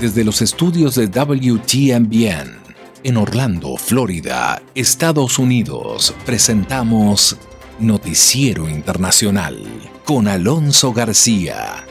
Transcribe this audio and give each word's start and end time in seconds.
Desde 0.00 0.22
los 0.22 0.42
estudios 0.42 0.94
de 0.94 1.08
WTMBN 1.08 2.56
en 3.02 3.16
Orlando, 3.16 3.76
Florida, 3.76 4.62
Estados 4.72 5.40
Unidos, 5.40 6.14
presentamos 6.24 7.36
Noticiero 7.80 8.68
Internacional 8.68 9.60
con 10.04 10.28
Alonso 10.28 10.92
García. 10.92 11.84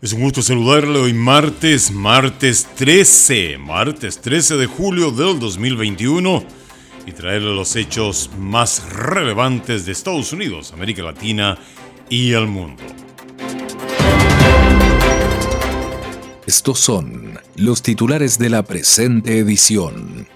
Es 0.00 0.14
un 0.14 0.22
gusto 0.22 0.40
saludarle 0.40 0.98
hoy 0.98 1.12
martes, 1.12 1.90
martes 1.90 2.66
13, 2.74 3.58
martes 3.58 4.22
13 4.22 4.56
de 4.56 4.64
julio 4.66 5.10
del 5.10 5.38
2021 5.38 6.44
y 7.06 7.12
traerle 7.12 7.54
los 7.54 7.76
hechos 7.76 8.30
más 8.38 8.88
relevantes 8.90 9.84
de 9.84 9.92
Estados 9.92 10.32
Unidos, 10.32 10.72
América 10.72 11.02
Latina 11.02 11.58
y 12.08 12.32
el 12.32 12.46
mundo. 12.46 12.82
Estos 16.46 16.80
son 16.80 17.38
los 17.54 17.82
titulares 17.82 18.36
de 18.36 18.50
la 18.50 18.64
presente 18.64 19.38
edición. 19.38 20.26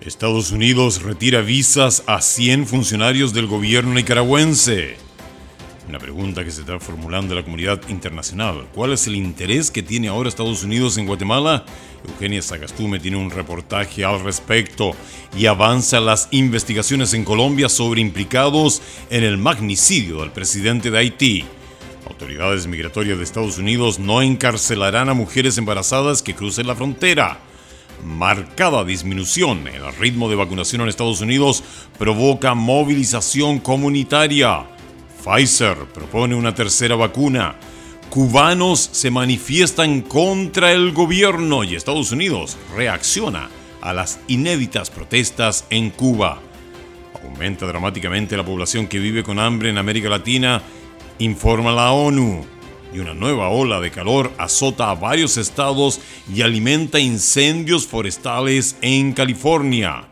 Estados 0.00 0.52
Unidos 0.52 1.02
retira 1.02 1.40
visas 1.40 2.04
a 2.06 2.20
100 2.20 2.68
funcionarios 2.68 3.32
del 3.32 3.48
gobierno 3.48 3.94
nicaragüense. 3.94 4.94
Una 5.88 5.98
pregunta 5.98 6.44
que 6.44 6.52
se 6.52 6.60
está 6.60 6.78
formulando 6.78 7.34
la 7.34 7.42
comunidad 7.42 7.80
internacional. 7.88 8.68
¿Cuál 8.72 8.92
es 8.92 9.08
el 9.08 9.16
interés 9.16 9.72
que 9.72 9.82
tiene 9.82 10.06
ahora 10.06 10.28
Estados 10.28 10.62
Unidos 10.62 10.96
en 10.96 11.06
Guatemala? 11.06 11.64
Eugenia 12.06 12.40
Sagastume 12.40 13.00
tiene 13.00 13.16
un 13.16 13.32
reportaje 13.32 14.04
al 14.04 14.22
respecto 14.22 14.92
y 15.36 15.46
avanza 15.46 15.98
las 15.98 16.28
investigaciones 16.30 17.14
en 17.14 17.24
Colombia 17.24 17.68
sobre 17.68 18.00
implicados 18.00 18.80
en 19.10 19.24
el 19.24 19.38
magnicidio 19.38 20.20
del 20.20 20.30
presidente 20.30 20.92
de 20.92 20.98
Haití. 20.98 21.44
Autoridades 22.22 22.68
migratorias 22.68 23.18
de 23.18 23.24
Estados 23.24 23.58
Unidos 23.58 23.98
no 23.98 24.22
encarcelarán 24.22 25.08
a 25.08 25.12
mujeres 25.12 25.58
embarazadas 25.58 26.22
que 26.22 26.36
crucen 26.36 26.68
la 26.68 26.76
frontera. 26.76 27.40
Marcada 28.04 28.84
disminución 28.84 29.66
en 29.66 29.82
el 29.82 29.92
ritmo 29.96 30.30
de 30.30 30.36
vacunación 30.36 30.82
en 30.82 30.88
Estados 30.88 31.20
Unidos 31.20 31.64
provoca 31.98 32.54
movilización 32.54 33.58
comunitaria. 33.58 34.64
Pfizer 35.24 35.76
propone 35.92 36.36
una 36.36 36.54
tercera 36.54 36.94
vacuna. 36.94 37.56
Cubanos 38.08 38.78
se 38.92 39.10
manifiestan 39.10 40.02
contra 40.02 40.70
el 40.70 40.92
gobierno 40.92 41.64
y 41.64 41.74
Estados 41.74 42.12
Unidos 42.12 42.56
reacciona 42.76 43.50
a 43.80 43.92
las 43.92 44.20
inéditas 44.28 44.90
protestas 44.90 45.64
en 45.70 45.90
Cuba. 45.90 46.40
Aumenta 47.24 47.66
dramáticamente 47.66 48.36
la 48.36 48.44
población 48.44 48.86
que 48.86 49.00
vive 49.00 49.24
con 49.24 49.40
hambre 49.40 49.70
en 49.70 49.78
América 49.78 50.08
Latina 50.08 50.62
informa 51.24 51.72
la 51.72 51.92
ONU. 51.92 52.44
Y 52.92 52.98
una 52.98 53.14
nueva 53.14 53.48
ola 53.48 53.80
de 53.80 53.90
calor 53.90 54.30
azota 54.36 54.90
a 54.90 54.94
varios 54.94 55.38
estados 55.38 56.00
y 56.32 56.42
alimenta 56.42 57.00
incendios 57.00 57.86
forestales 57.86 58.76
en 58.82 59.12
California. 59.12 60.08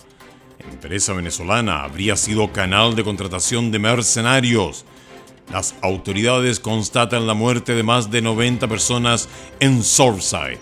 Empresa 0.71 1.13
venezolana 1.13 1.83
habría 1.83 2.17
sido 2.17 2.53
canal 2.53 2.95
de 2.95 3.05
contratación 3.05 3.71
de 3.71 3.79
mercenarios. 3.79 4.87
Las 5.53 5.75
autoridades 5.83 6.61
constatan 6.61 7.27
la 7.27 7.35
muerte 7.35 7.75
de 7.75 7.83
más 7.83 8.11
de 8.11 8.23
90 8.23 8.67
personas 8.69 9.29
en 9.59 9.83
Surfside. 9.83 10.61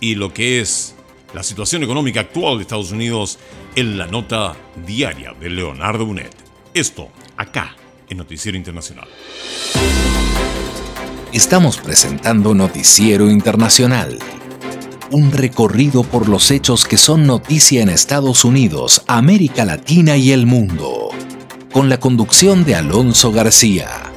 Y 0.00 0.14
lo 0.14 0.32
que 0.32 0.60
es 0.60 0.94
la 1.34 1.42
situación 1.42 1.82
económica 1.82 2.20
actual 2.20 2.56
de 2.56 2.62
Estados 2.62 2.92
Unidos 2.92 3.38
en 3.74 3.98
la 3.98 4.06
nota 4.06 4.54
diaria 4.86 5.34
de 5.38 5.50
Leonardo 5.50 6.06
Bunet. 6.06 6.34
Esto 6.72 7.08
acá 7.36 7.76
en 8.12 8.18
Noticiero 8.18 8.56
Internacional. 8.56 9.08
Estamos 11.32 11.78
presentando 11.78 12.54
Noticiero 12.54 13.30
Internacional. 13.30 14.18
Un 15.10 15.32
recorrido 15.32 16.04
por 16.04 16.28
los 16.28 16.50
hechos 16.50 16.86
que 16.86 16.96
son 16.96 17.26
noticia 17.26 17.82
en 17.82 17.88
Estados 17.88 18.44
Unidos, 18.44 19.02
América 19.08 19.64
Latina 19.64 20.16
y 20.16 20.32
el 20.32 20.46
mundo. 20.46 21.08
Con 21.72 21.88
la 21.88 21.98
conducción 21.98 22.64
de 22.64 22.76
Alonso 22.76 23.32
García. 23.32 24.12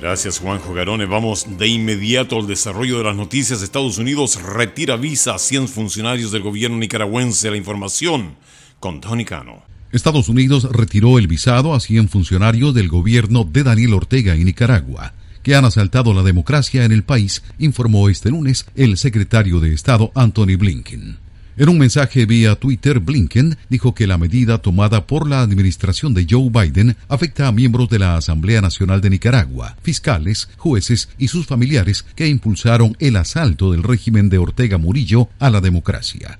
Gracias 0.00 0.40
Juanjo 0.40 0.74
Garone. 0.74 1.06
Vamos 1.06 1.46
de 1.58 1.68
inmediato 1.68 2.36
al 2.36 2.46
desarrollo 2.46 2.98
de 2.98 3.04
las 3.04 3.16
noticias. 3.16 3.62
Estados 3.62 3.98
Unidos 3.98 4.40
retira 4.42 4.96
visa 4.96 5.34
a 5.34 5.38
100 5.38 5.68
funcionarios 5.68 6.32
del 6.32 6.42
gobierno 6.42 6.76
nicaragüense. 6.76 7.50
La 7.50 7.56
información 7.56 8.36
con. 8.82 9.00
Estados 9.92 10.28
Unidos 10.28 10.64
retiró 10.72 11.18
el 11.18 11.28
visado 11.28 11.72
a 11.72 11.78
100 11.78 12.08
funcionarios 12.08 12.74
del 12.74 12.88
gobierno 12.88 13.44
de 13.44 13.62
Daniel 13.62 13.94
Ortega 13.94 14.34
en 14.34 14.44
Nicaragua, 14.44 15.14
que 15.44 15.54
han 15.54 15.64
asaltado 15.64 16.12
la 16.12 16.24
democracia 16.24 16.84
en 16.84 16.90
el 16.90 17.04
país, 17.04 17.44
informó 17.60 18.08
este 18.08 18.30
lunes 18.30 18.66
el 18.74 18.96
secretario 18.96 19.60
de 19.60 19.72
Estado 19.72 20.10
Anthony 20.16 20.56
Blinken. 20.58 21.18
En 21.56 21.68
un 21.68 21.78
mensaje 21.78 22.26
vía 22.26 22.56
Twitter, 22.56 22.98
Blinken 22.98 23.56
dijo 23.68 23.94
que 23.94 24.08
la 24.08 24.18
medida 24.18 24.58
tomada 24.58 25.06
por 25.06 25.28
la 25.28 25.42
administración 25.42 26.12
de 26.12 26.26
Joe 26.28 26.50
Biden 26.50 26.96
afecta 27.08 27.46
a 27.46 27.52
miembros 27.52 27.88
de 27.88 28.00
la 28.00 28.16
Asamblea 28.16 28.60
Nacional 28.62 29.00
de 29.00 29.10
Nicaragua, 29.10 29.76
fiscales, 29.82 30.48
jueces 30.56 31.08
y 31.18 31.28
sus 31.28 31.46
familiares 31.46 32.04
que 32.16 32.26
impulsaron 32.26 32.96
el 32.98 33.14
asalto 33.14 33.70
del 33.70 33.84
régimen 33.84 34.28
de 34.28 34.38
Ortega 34.38 34.76
Murillo 34.76 35.28
a 35.38 35.50
la 35.50 35.60
democracia. 35.60 36.38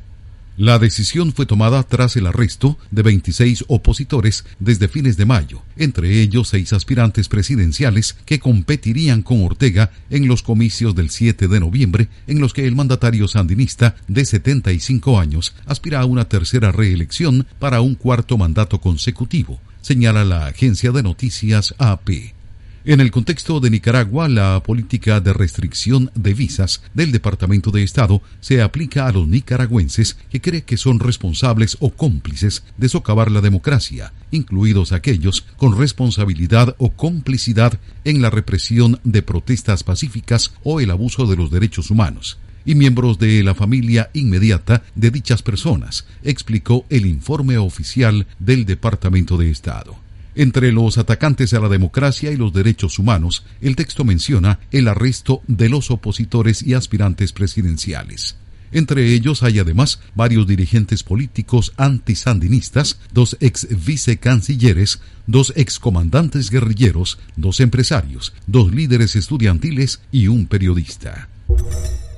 La 0.58 0.78
decisión 0.78 1.32
fue 1.32 1.46
tomada 1.46 1.82
tras 1.82 2.14
el 2.16 2.26
arresto 2.26 2.76
de 2.90 3.00
26 3.02 3.64
opositores 3.68 4.44
desde 4.58 4.86
fines 4.86 5.16
de 5.16 5.24
mayo, 5.24 5.62
entre 5.76 6.20
ellos 6.20 6.48
seis 6.48 6.74
aspirantes 6.74 7.28
presidenciales 7.28 8.16
que 8.26 8.38
competirían 8.38 9.22
con 9.22 9.42
Ortega 9.42 9.90
en 10.10 10.28
los 10.28 10.42
comicios 10.42 10.94
del 10.94 11.08
7 11.08 11.48
de 11.48 11.60
noviembre, 11.60 12.08
en 12.26 12.40
los 12.40 12.52
que 12.52 12.66
el 12.66 12.76
mandatario 12.76 13.28
sandinista 13.28 13.96
de 14.08 14.26
75 14.26 15.18
años 15.18 15.54
aspira 15.64 16.00
a 16.00 16.04
una 16.04 16.28
tercera 16.28 16.70
reelección 16.70 17.46
para 17.58 17.80
un 17.80 17.94
cuarto 17.94 18.36
mandato 18.36 18.78
consecutivo, 18.78 19.58
señala 19.80 20.22
la 20.24 20.46
agencia 20.46 20.92
de 20.92 21.02
noticias 21.02 21.74
AP. 21.78 22.41
En 22.84 23.00
el 23.00 23.12
contexto 23.12 23.60
de 23.60 23.70
Nicaragua, 23.70 24.28
la 24.28 24.60
política 24.60 25.20
de 25.20 25.32
restricción 25.32 26.10
de 26.16 26.34
visas 26.34 26.82
del 26.94 27.12
Departamento 27.12 27.70
de 27.70 27.84
Estado 27.84 28.22
se 28.40 28.60
aplica 28.60 29.06
a 29.06 29.12
los 29.12 29.28
nicaragüenses 29.28 30.16
que 30.30 30.40
cree 30.40 30.62
que 30.62 30.76
son 30.76 30.98
responsables 30.98 31.76
o 31.78 31.90
cómplices 31.90 32.64
de 32.78 32.88
socavar 32.88 33.30
la 33.30 33.40
democracia, 33.40 34.12
incluidos 34.32 34.90
aquellos 34.90 35.46
con 35.58 35.78
responsabilidad 35.78 36.74
o 36.78 36.90
complicidad 36.90 37.78
en 38.02 38.20
la 38.20 38.30
represión 38.30 38.98
de 39.04 39.22
protestas 39.22 39.84
pacíficas 39.84 40.52
o 40.64 40.80
el 40.80 40.90
abuso 40.90 41.26
de 41.26 41.36
los 41.36 41.52
derechos 41.52 41.88
humanos 41.88 42.38
y 42.64 42.74
miembros 42.74 43.16
de 43.20 43.44
la 43.44 43.54
familia 43.54 44.10
inmediata 44.12 44.82
de 44.96 45.12
dichas 45.12 45.42
personas, 45.42 46.04
explicó 46.24 46.84
el 46.90 47.06
informe 47.06 47.58
oficial 47.58 48.26
del 48.40 48.64
Departamento 48.64 49.36
de 49.36 49.52
Estado. 49.52 50.01
Entre 50.34 50.72
los 50.72 50.96
atacantes 50.96 51.52
a 51.52 51.60
la 51.60 51.68
democracia 51.68 52.30
y 52.30 52.36
los 52.36 52.52
derechos 52.52 52.98
humanos, 52.98 53.44
el 53.60 53.76
texto 53.76 54.04
menciona 54.04 54.60
el 54.70 54.88
arresto 54.88 55.42
de 55.46 55.68
los 55.68 55.90
opositores 55.90 56.62
y 56.62 56.74
aspirantes 56.74 57.32
presidenciales. 57.32 58.36
Entre 58.72 59.12
ellos 59.12 59.42
hay 59.42 59.58
además 59.58 60.00
varios 60.14 60.46
dirigentes 60.46 61.02
políticos 61.02 61.74
antisandinistas, 61.76 62.98
dos 63.12 63.36
ex 63.40 63.68
vicecancilleres, 63.84 65.00
dos 65.26 65.52
excomandantes 65.56 66.50
guerrilleros, 66.50 67.18
dos 67.36 67.60
empresarios, 67.60 68.32
dos 68.46 68.72
líderes 68.72 69.14
estudiantiles 69.14 70.00
y 70.10 70.28
un 70.28 70.46
periodista. 70.46 71.28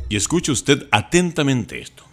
Y 0.08 0.14
escuche 0.14 0.52
usted 0.52 0.86
atentamente 0.92 1.80
esto. 1.80 2.04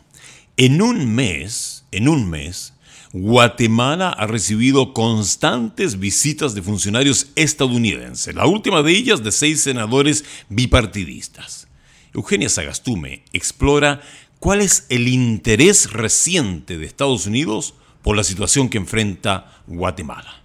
En 0.57 0.81
un 0.81 1.13
mes, 1.13 1.85
en 1.91 2.07
un 2.07 2.27
mes, 2.27 2.73
Guatemala 3.13 4.09
ha 4.09 4.25
recibido 4.25 4.93
constantes 4.93 5.99
visitas 5.99 6.55
de 6.55 6.61
funcionarios 6.61 7.27
estadounidenses, 7.35 8.33
la 8.33 8.45
última 8.45 8.81
de 8.83 8.93
ellas 8.93 9.21
de 9.21 9.33
seis 9.33 9.61
senadores 9.61 10.23
bipartidistas. 10.47 11.67
Eugenia 12.13 12.47
Sagastume 12.47 13.25
explora 13.33 14.01
cuál 14.39 14.61
es 14.61 14.85
el 14.89 15.09
interés 15.09 15.91
reciente 15.91 16.77
de 16.77 16.85
Estados 16.85 17.25
Unidos 17.25 17.73
por 18.01 18.15
la 18.15 18.23
situación 18.23 18.69
que 18.69 18.77
enfrenta 18.77 19.61
Guatemala. 19.67 20.41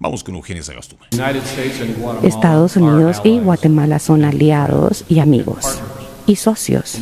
Vamos 0.00 0.24
con 0.24 0.34
Eugenia 0.34 0.64
Sagastume. 0.64 1.06
Estados 2.24 2.76
Unidos 2.76 3.20
y 3.22 3.38
Guatemala 3.38 4.00
son 4.00 4.24
aliados 4.24 5.04
y 5.08 5.20
amigos 5.20 5.80
y 6.26 6.36
socios. 6.36 6.98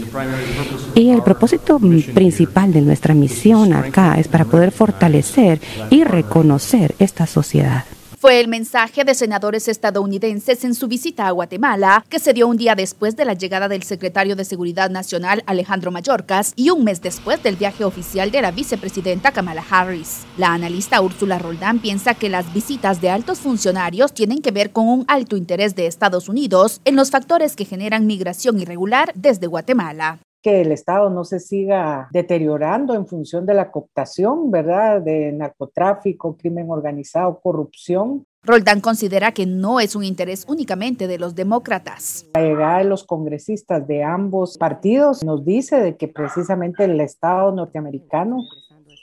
Y 0.95 1.11
el 1.11 1.23
propósito 1.23 1.79
principal 1.79 2.73
de 2.73 2.81
nuestra 2.81 3.15
misión 3.15 3.73
acá 3.73 4.15
es 4.19 4.29
para 4.29 4.45
poder 4.45 4.71
fortalecer 4.73 5.61
y 5.91 6.05
reconocer 6.05 6.95
esta 6.99 7.27
sociedad. 7.27 7.85
Fue 8.21 8.39
el 8.39 8.49
mensaje 8.49 9.03
de 9.03 9.15
senadores 9.15 9.67
estadounidenses 9.67 10.63
en 10.65 10.75
su 10.75 10.89
visita 10.89 11.27
a 11.27 11.31
Guatemala, 11.31 12.05
que 12.11 12.19
se 12.19 12.35
dio 12.35 12.49
un 12.49 12.59
día 12.59 12.75
después 12.75 13.17
de 13.17 13.25
la 13.25 13.33
llegada 13.33 13.67
del 13.67 13.83
secretario 13.83 14.37
de 14.37 14.45
Seguridad 14.45 14.91
Nacional 14.91 15.43
Alejandro 15.47 15.91
Mayorkas 15.91 16.53
y 16.55 16.69
un 16.69 16.85
mes 16.85 17.01
después 17.01 17.43
del 17.43 17.57
viaje 17.57 17.83
oficial 17.83 18.31
de 18.31 18.43
la 18.43 18.51
vicepresidenta 18.51 19.33
Kamala 19.33 19.65
Harris. 19.71 20.27
La 20.37 20.53
analista 20.53 21.01
Úrsula 21.01 21.39
Roldán 21.39 21.79
piensa 21.79 22.13
que 22.13 22.29
las 22.29 22.53
visitas 22.53 23.01
de 23.01 23.09
altos 23.09 23.39
funcionarios 23.39 24.13
tienen 24.13 24.43
que 24.43 24.51
ver 24.51 24.71
con 24.71 24.87
un 24.87 25.07
alto 25.09 25.39
interés 25.39 25.75
de 25.75 25.87
Estados 25.87 26.29
Unidos 26.29 26.83
en 26.85 26.97
los 26.97 27.11
factores 27.11 27.57
que 27.57 27.65
generan 27.65 28.07
migración 28.07 28.61
irregular 28.61 29.13
desde 29.15 29.47
Guatemala 29.47 30.19
que 30.43 30.63
el 30.63 30.73
Estado 30.73 31.11
no 31.11 31.25
se 31.25 31.41
siga 31.41 32.09
deteriorando 32.13 32.95
en 32.95 33.07
función 33.07 33.47
de 33.47 33.55
la 33.55 33.71
cooptación, 33.71 34.51
¿verdad? 34.51 35.03
De 35.03 35.33
narcotráfico, 35.33 36.37
crimen 36.37 36.71
organizado, 36.71 37.41
corrupción. 37.41 38.25
Roldán 38.43 38.81
considera 38.81 39.33
que 39.33 39.45
no 39.45 39.81
es 39.81 39.95
un 39.95 40.03
interés 40.03 40.47
únicamente 40.49 41.07
de 41.07 41.19
los 41.19 41.35
demócratas. 41.35 42.27
La 42.35 42.43
llegada 42.43 42.79
de 42.79 42.85
los 42.85 43.05
congresistas 43.05 43.87
de 43.87 44.03
ambos 44.03 44.57
partidos 44.57 45.23
nos 45.23 45.45
dice 45.45 45.79
de 45.79 45.97
que 45.97 46.09
precisamente 46.09 46.85
el 46.85 46.99
Estado 47.01 47.53
norteamericano 47.53 48.39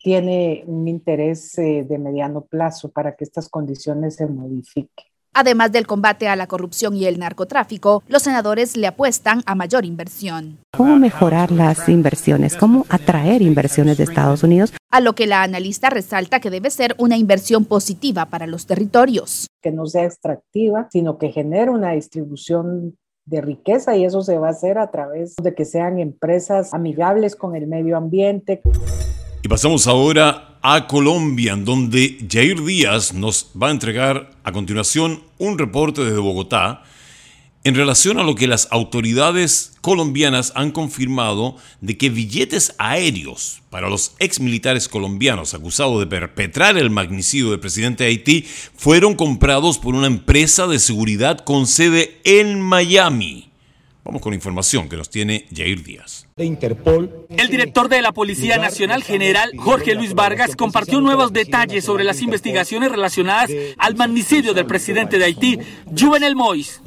tiene 0.04 0.64
un 0.66 0.88
interés 0.88 1.58
eh, 1.60 1.86
de 1.88 1.98
mediano 2.00 2.42
plazo 2.42 2.90
para 2.90 3.16
que 3.16 3.24
estas 3.24 3.50
condiciones 3.50 4.16
se 4.16 4.26
modifiquen. 4.26 5.06
Además 5.40 5.72
del 5.72 5.86
combate 5.86 6.28
a 6.28 6.36
la 6.36 6.48
corrupción 6.48 6.96
y 6.96 7.06
el 7.06 7.20
narcotráfico, 7.20 8.02
los 8.08 8.24
senadores 8.24 8.76
le 8.76 8.88
apuestan 8.88 9.44
a 9.46 9.54
mayor 9.54 9.86
inversión. 9.86 10.58
¿Cómo 10.76 10.98
mejorar 10.98 11.52
las 11.52 11.88
inversiones? 11.90 12.56
¿Cómo 12.56 12.88
atraer 12.90 13.44
inversiones 13.44 14.00
de 14.00 14.06
Estados 14.06 14.42
Unidos? 14.42 14.74
A 14.90 15.00
lo 15.00 15.14
que 15.14 15.28
la 15.28 15.44
analista 15.44 15.92
resalta 15.92 16.40
que 16.40 16.50
debe 16.50 16.72
ser 16.72 16.96
una 16.98 17.18
inversión 17.18 17.66
positiva 17.66 18.26
para 18.26 18.48
los 18.48 18.66
territorios. 18.66 19.46
Que 19.62 19.72
no 19.72 19.86
sea 19.86 20.06
extractiva, 20.06 20.88
sino 20.92 21.20
que 21.20 21.30
genere 21.30 21.70
una 21.70 21.92
distribución 21.92 22.98
de 23.26 23.42
riqueza 23.42 23.96
y 23.96 24.06
eso 24.06 24.24
se 24.24 24.40
va 24.40 24.48
a 24.48 24.52
hacer 24.52 24.80
a 24.80 24.90
través 24.90 25.36
de 25.36 25.54
que 25.54 25.66
sean 25.66 26.00
empresas 26.00 26.74
amigables 26.74 27.36
con 27.36 27.56
el 27.56 27.68
medio 27.68 27.96
ambiente. 27.96 28.64
Y 29.48 29.50
pasamos 29.50 29.88
ahora 29.88 30.60
a 30.62 30.88
Colombia, 30.88 31.54
en 31.54 31.64
donde 31.64 32.18
Jair 32.30 32.66
Díaz 32.66 33.14
nos 33.14 33.48
va 33.56 33.70
a 33.70 33.72
entregar 33.72 34.32
a 34.44 34.52
continuación 34.52 35.24
un 35.38 35.58
reporte 35.58 36.04
desde 36.04 36.20
Bogotá 36.20 36.84
en 37.64 37.74
relación 37.74 38.20
a 38.20 38.24
lo 38.24 38.36
que 38.36 38.46
las 38.46 38.68
autoridades 38.72 39.72
colombianas 39.80 40.52
han 40.56 40.72
confirmado 40.72 41.56
de 41.80 41.98
que 41.98 42.10
billetes 42.10 42.76
aéreos 42.78 43.62
para 43.70 43.90
los 43.90 44.16
exmilitares 44.20 44.90
colombianos 44.90 45.54
acusados 45.54 45.98
de 46.02 46.08
perpetrar 46.08 46.78
el 46.78 46.90
magnicidio 46.90 47.52
del 47.52 47.62
presidente 47.62 48.04
de 48.04 48.10
Haití 48.10 48.46
fueron 48.76 49.16
comprados 49.16 49.78
por 49.78 49.96
una 49.96 50.08
empresa 50.08 50.68
de 50.68 50.80
seguridad 50.80 51.40
con 51.40 51.68
sede 51.68 52.20
en 52.26 52.60
Miami. 52.60 53.47
Vamos 54.08 54.22
con 54.22 54.34
información 54.34 54.88
que 54.88 54.96
nos 54.96 55.10
tiene 55.10 55.48
Jair 55.54 55.84
Díaz. 55.84 56.30
Interpol. 56.38 57.28
El 57.28 57.50
director 57.50 57.90
de 57.90 58.02
la 58.02 58.14
Policía 58.14 58.58
Nacional 58.58 59.04
General, 59.04 59.52
Jorge 59.58 59.96
Luis 59.96 60.14
Vargas, 60.14 60.56
compartió 60.56 61.02
nuevos 61.02 61.34
detalles 61.34 61.84
sobre 61.84 62.06
las 62.06 62.22
investigaciones 62.22 62.90
relacionadas 62.90 63.52
al 63.78 63.96
magnicidio 63.96 64.54
del 64.54 64.66
presidente 64.66 65.18
de 65.18 65.26
Haití, 65.26 65.60
Juvenel 65.94 66.38
Mois. 66.38 66.82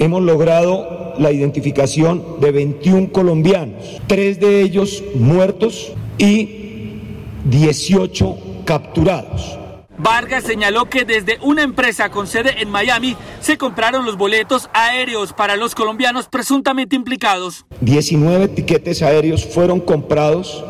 Hemos 0.00 0.22
logrado 0.22 1.14
la 1.20 1.30
identificación 1.30 2.40
de 2.40 2.50
21 2.50 3.12
colombianos, 3.12 3.84
tres 4.08 4.40
de 4.40 4.62
ellos 4.62 5.04
muertos 5.14 5.92
y 6.18 6.96
18 7.44 8.38
capturados. 8.64 9.65
Vargas 9.98 10.44
señaló 10.44 10.86
que 10.86 11.04
desde 11.04 11.38
una 11.42 11.62
empresa 11.62 12.10
con 12.10 12.26
sede 12.26 12.60
en 12.60 12.70
Miami 12.70 13.16
se 13.40 13.56
compraron 13.56 14.04
los 14.04 14.16
boletos 14.16 14.68
aéreos 14.72 15.32
para 15.32 15.56
los 15.56 15.74
colombianos 15.74 16.28
presuntamente 16.28 16.96
implicados. 16.96 17.64
19 17.80 18.48
tiquetes 18.48 19.02
aéreos 19.02 19.44
fueron 19.44 19.80
comprados 19.80 20.64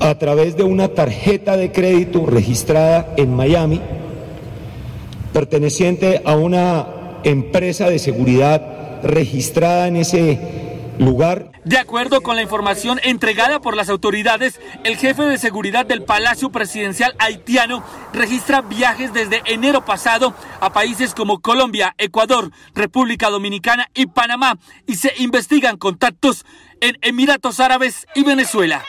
a 0.00 0.14
través 0.18 0.56
de 0.56 0.62
una 0.62 0.88
tarjeta 0.88 1.56
de 1.56 1.72
crédito 1.72 2.26
registrada 2.26 3.14
en 3.16 3.34
Miami, 3.34 3.80
perteneciente 5.32 6.22
a 6.24 6.36
una 6.36 6.86
empresa 7.24 7.88
de 7.88 7.98
seguridad 7.98 9.02
registrada 9.02 9.88
en 9.88 9.96
ese 9.96 10.67
lugar. 10.98 11.52
De 11.64 11.78
acuerdo 11.78 12.20
con 12.22 12.36
la 12.36 12.42
información 12.42 13.00
entregada 13.02 13.60
por 13.60 13.76
las 13.76 13.88
autoridades, 13.88 14.60
el 14.84 14.96
jefe 14.96 15.22
de 15.22 15.38
seguridad 15.38 15.86
del 15.86 16.02
Palacio 16.02 16.50
Presidencial 16.50 17.14
haitiano 17.18 17.84
registra 18.12 18.62
viajes 18.62 19.12
desde 19.12 19.42
enero 19.46 19.84
pasado 19.84 20.34
a 20.60 20.72
países 20.72 21.14
como 21.14 21.40
Colombia, 21.40 21.94
Ecuador, 21.98 22.50
República 22.74 23.30
Dominicana 23.30 23.88
y 23.94 24.06
Panamá 24.06 24.58
y 24.86 24.96
se 24.96 25.12
investigan 25.18 25.76
contactos 25.76 26.44
en 26.80 26.96
Emiratos 27.02 27.60
Árabes 27.60 28.06
y 28.14 28.24
Venezuela. 28.24 28.84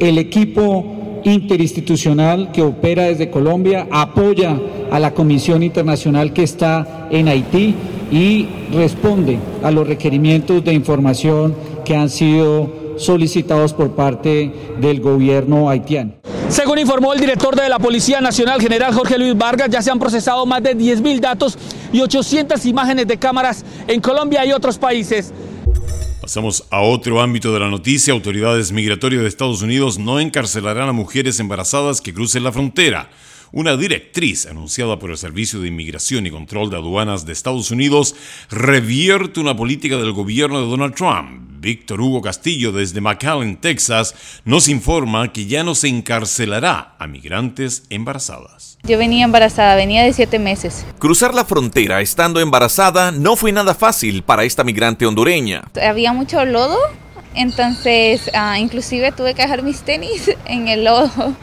El 0.00 0.18
equipo 0.18 1.07
interinstitucional 1.24 2.52
que 2.52 2.62
opera 2.62 3.04
desde 3.04 3.30
Colombia 3.30 3.86
apoya 3.90 4.58
a 4.90 4.98
la 4.98 5.14
Comisión 5.14 5.62
Internacional 5.62 6.32
que 6.32 6.42
está 6.42 7.08
en 7.10 7.28
Haití 7.28 7.74
y 8.10 8.48
responde 8.72 9.38
a 9.62 9.70
los 9.70 9.86
requerimientos 9.86 10.64
de 10.64 10.72
información 10.72 11.54
que 11.84 11.96
han 11.96 12.08
sido 12.08 12.96
solicitados 12.96 13.72
por 13.72 13.94
parte 13.94 14.52
del 14.80 15.00
gobierno 15.00 15.68
haitiano. 15.70 16.12
Según 16.48 16.78
informó 16.78 17.12
el 17.12 17.20
director 17.20 17.54
de 17.54 17.68
la 17.68 17.78
Policía 17.78 18.20
Nacional, 18.20 18.60
general 18.60 18.94
Jorge 18.94 19.18
Luis 19.18 19.36
Vargas, 19.36 19.68
ya 19.70 19.82
se 19.82 19.90
han 19.90 19.98
procesado 19.98 20.46
más 20.46 20.62
de 20.62 20.76
10.000 20.76 21.20
datos 21.20 21.58
y 21.92 22.00
800 22.00 22.64
imágenes 22.64 23.06
de 23.06 23.18
cámaras 23.18 23.64
en 23.86 24.00
Colombia 24.00 24.44
y 24.46 24.52
otros 24.52 24.78
países. 24.78 25.32
Pasamos 26.28 26.64
a 26.70 26.82
otro 26.82 27.22
ámbito 27.22 27.54
de 27.54 27.60
la 27.60 27.70
noticia. 27.70 28.12
Autoridades 28.12 28.70
migratorias 28.70 29.22
de 29.22 29.28
Estados 29.28 29.62
Unidos 29.62 29.98
no 29.98 30.20
encarcelarán 30.20 30.90
a 30.90 30.92
mujeres 30.92 31.40
embarazadas 31.40 32.02
que 32.02 32.12
crucen 32.12 32.44
la 32.44 32.52
frontera. 32.52 33.08
Una 33.50 33.78
directriz 33.78 34.44
anunciada 34.44 34.98
por 34.98 35.10
el 35.10 35.16
Servicio 35.16 35.58
de 35.58 35.68
Inmigración 35.68 36.26
y 36.26 36.30
Control 36.30 36.68
de 36.68 36.76
Aduanas 36.76 37.24
de 37.24 37.32
Estados 37.32 37.70
Unidos 37.70 38.14
revierte 38.50 39.40
una 39.40 39.56
política 39.56 39.96
del 39.96 40.12
gobierno 40.12 40.60
de 40.60 40.66
Donald 40.66 40.94
Trump. 40.94 41.60
Víctor 41.60 42.02
Hugo 42.02 42.20
Castillo 42.20 42.72
desde 42.72 43.00
McAllen, 43.00 43.56
Texas, 43.56 44.14
nos 44.44 44.68
informa 44.68 45.32
que 45.32 45.46
ya 45.46 45.64
no 45.64 45.74
se 45.74 45.88
encarcelará 45.88 46.94
a 46.98 47.06
migrantes 47.06 47.84
embarazadas. 47.88 48.67
Yo 48.84 48.96
venía 48.96 49.24
embarazada, 49.24 49.74
venía 49.74 50.02
de 50.02 50.12
siete 50.12 50.38
meses. 50.38 50.86
Cruzar 50.98 51.34
la 51.34 51.44
frontera 51.44 52.00
estando 52.00 52.40
embarazada 52.40 53.10
no 53.10 53.36
fue 53.36 53.52
nada 53.52 53.74
fácil 53.74 54.22
para 54.22 54.44
esta 54.44 54.64
migrante 54.64 55.04
hondureña. 55.04 55.64
Había 55.82 56.12
mucho 56.12 56.44
lodo, 56.44 56.78
entonces 57.34 58.30
ah, 58.34 58.58
inclusive 58.58 59.12
tuve 59.12 59.34
que 59.34 59.42
dejar 59.42 59.62
mis 59.62 59.82
tenis 59.82 60.30
en 60.46 60.68
el 60.68 60.84
lodo 60.84 61.34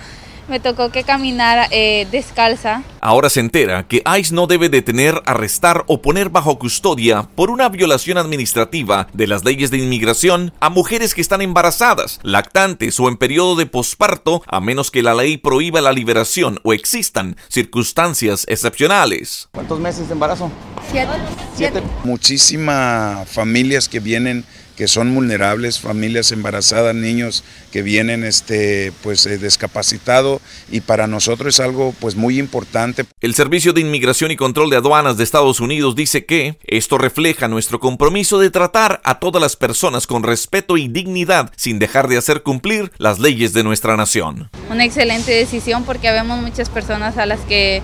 me 0.47 0.59
tocó 0.59 0.91
que 0.91 1.03
caminar 1.03 1.67
eh, 1.71 2.07
descalza. 2.11 2.83
Ahora 3.01 3.29
se 3.29 3.39
entera 3.39 3.87
que 3.87 4.03
ICE 4.19 4.33
no 4.33 4.47
debe 4.47 4.69
detener, 4.69 5.21
arrestar 5.25 5.83
o 5.87 6.01
poner 6.01 6.29
bajo 6.29 6.57
custodia 6.57 7.27
por 7.35 7.49
una 7.49 7.69
violación 7.69 8.17
administrativa 8.17 9.07
de 9.13 9.27
las 9.27 9.43
leyes 9.43 9.71
de 9.71 9.77
inmigración 9.77 10.53
a 10.59 10.69
mujeres 10.69 11.13
que 11.13 11.21
están 11.21 11.41
embarazadas, 11.41 12.19
lactantes 12.23 12.99
o 12.99 13.07
en 13.07 13.17
periodo 13.17 13.55
de 13.55 13.65
posparto, 13.65 14.43
a 14.47 14.59
menos 14.59 14.91
que 14.91 15.03
la 15.03 15.13
ley 15.13 15.37
prohíba 15.37 15.81
la 15.81 15.93
liberación 15.93 16.59
o 16.63 16.73
existan 16.73 17.37
circunstancias 17.47 18.45
excepcionales. 18.47 19.49
¿Cuántos 19.53 19.79
meses 19.79 20.07
de 20.07 20.13
embarazo? 20.13 20.51
Siete. 20.91 21.11
Siete. 21.55 21.81
Muchísimas 22.03 23.29
familias 23.29 23.87
que 23.87 23.99
vienen 23.99 24.45
que 24.75 24.87
son 24.87 25.13
vulnerables, 25.13 25.79
familias 25.79 26.31
embarazadas, 26.31 26.93
niños 26.93 27.43
que 27.71 27.81
vienen 27.81 28.23
este, 28.23 28.91
pues, 29.03 29.25
eh, 29.25 29.37
discapacitados 29.37 30.41
y 30.69 30.81
para 30.81 31.07
nosotros 31.07 31.55
es 31.55 31.59
algo 31.59 31.93
pues, 31.99 32.15
muy 32.15 32.39
importante. 32.39 33.05
El 33.21 33.35
Servicio 33.35 33.73
de 33.73 33.81
Inmigración 33.81 34.31
y 34.31 34.35
Control 34.35 34.69
de 34.69 34.77
Aduanas 34.77 35.17
de 35.17 35.23
Estados 35.23 35.59
Unidos 35.59 35.95
dice 35.95 36.25
que 36.25 36.57
esto 36.65 36.97
refleja 36.97 37.47
nuestro 37.47 37.79
compromiso 37.79 38.39
de 38.39 38.51
tratar 38.51 39.01
a 39.03 39.19
todas 39.19 39.41
las 39.41 39.55
personas 39.55 40.07
con 40.07 40.23
respeto 40.23 40.77
y 40.77 40.87
dignidad 40.87 41.51
sin 41.55 41.79
dejar 41.79 42.07
de 42.07 42.17
hacer 42.17 42.43
cumplir 42.43 42.91
las 42.97 43.19
leyes 43.19 43.53
de 43.53 43.63
nuestra 43.63 43.97
nación. 43.97 44.49
Una 44.69 44.85
excelente 44.85 45.31
decisión 45.31 45.83
porque 45.83 46.11
vemos 46.11 46.41
muchas 46.41 46.69
personas 46.69 47.17
a 47.17 47.25
las 47.25 47.39
que 47.41 47.81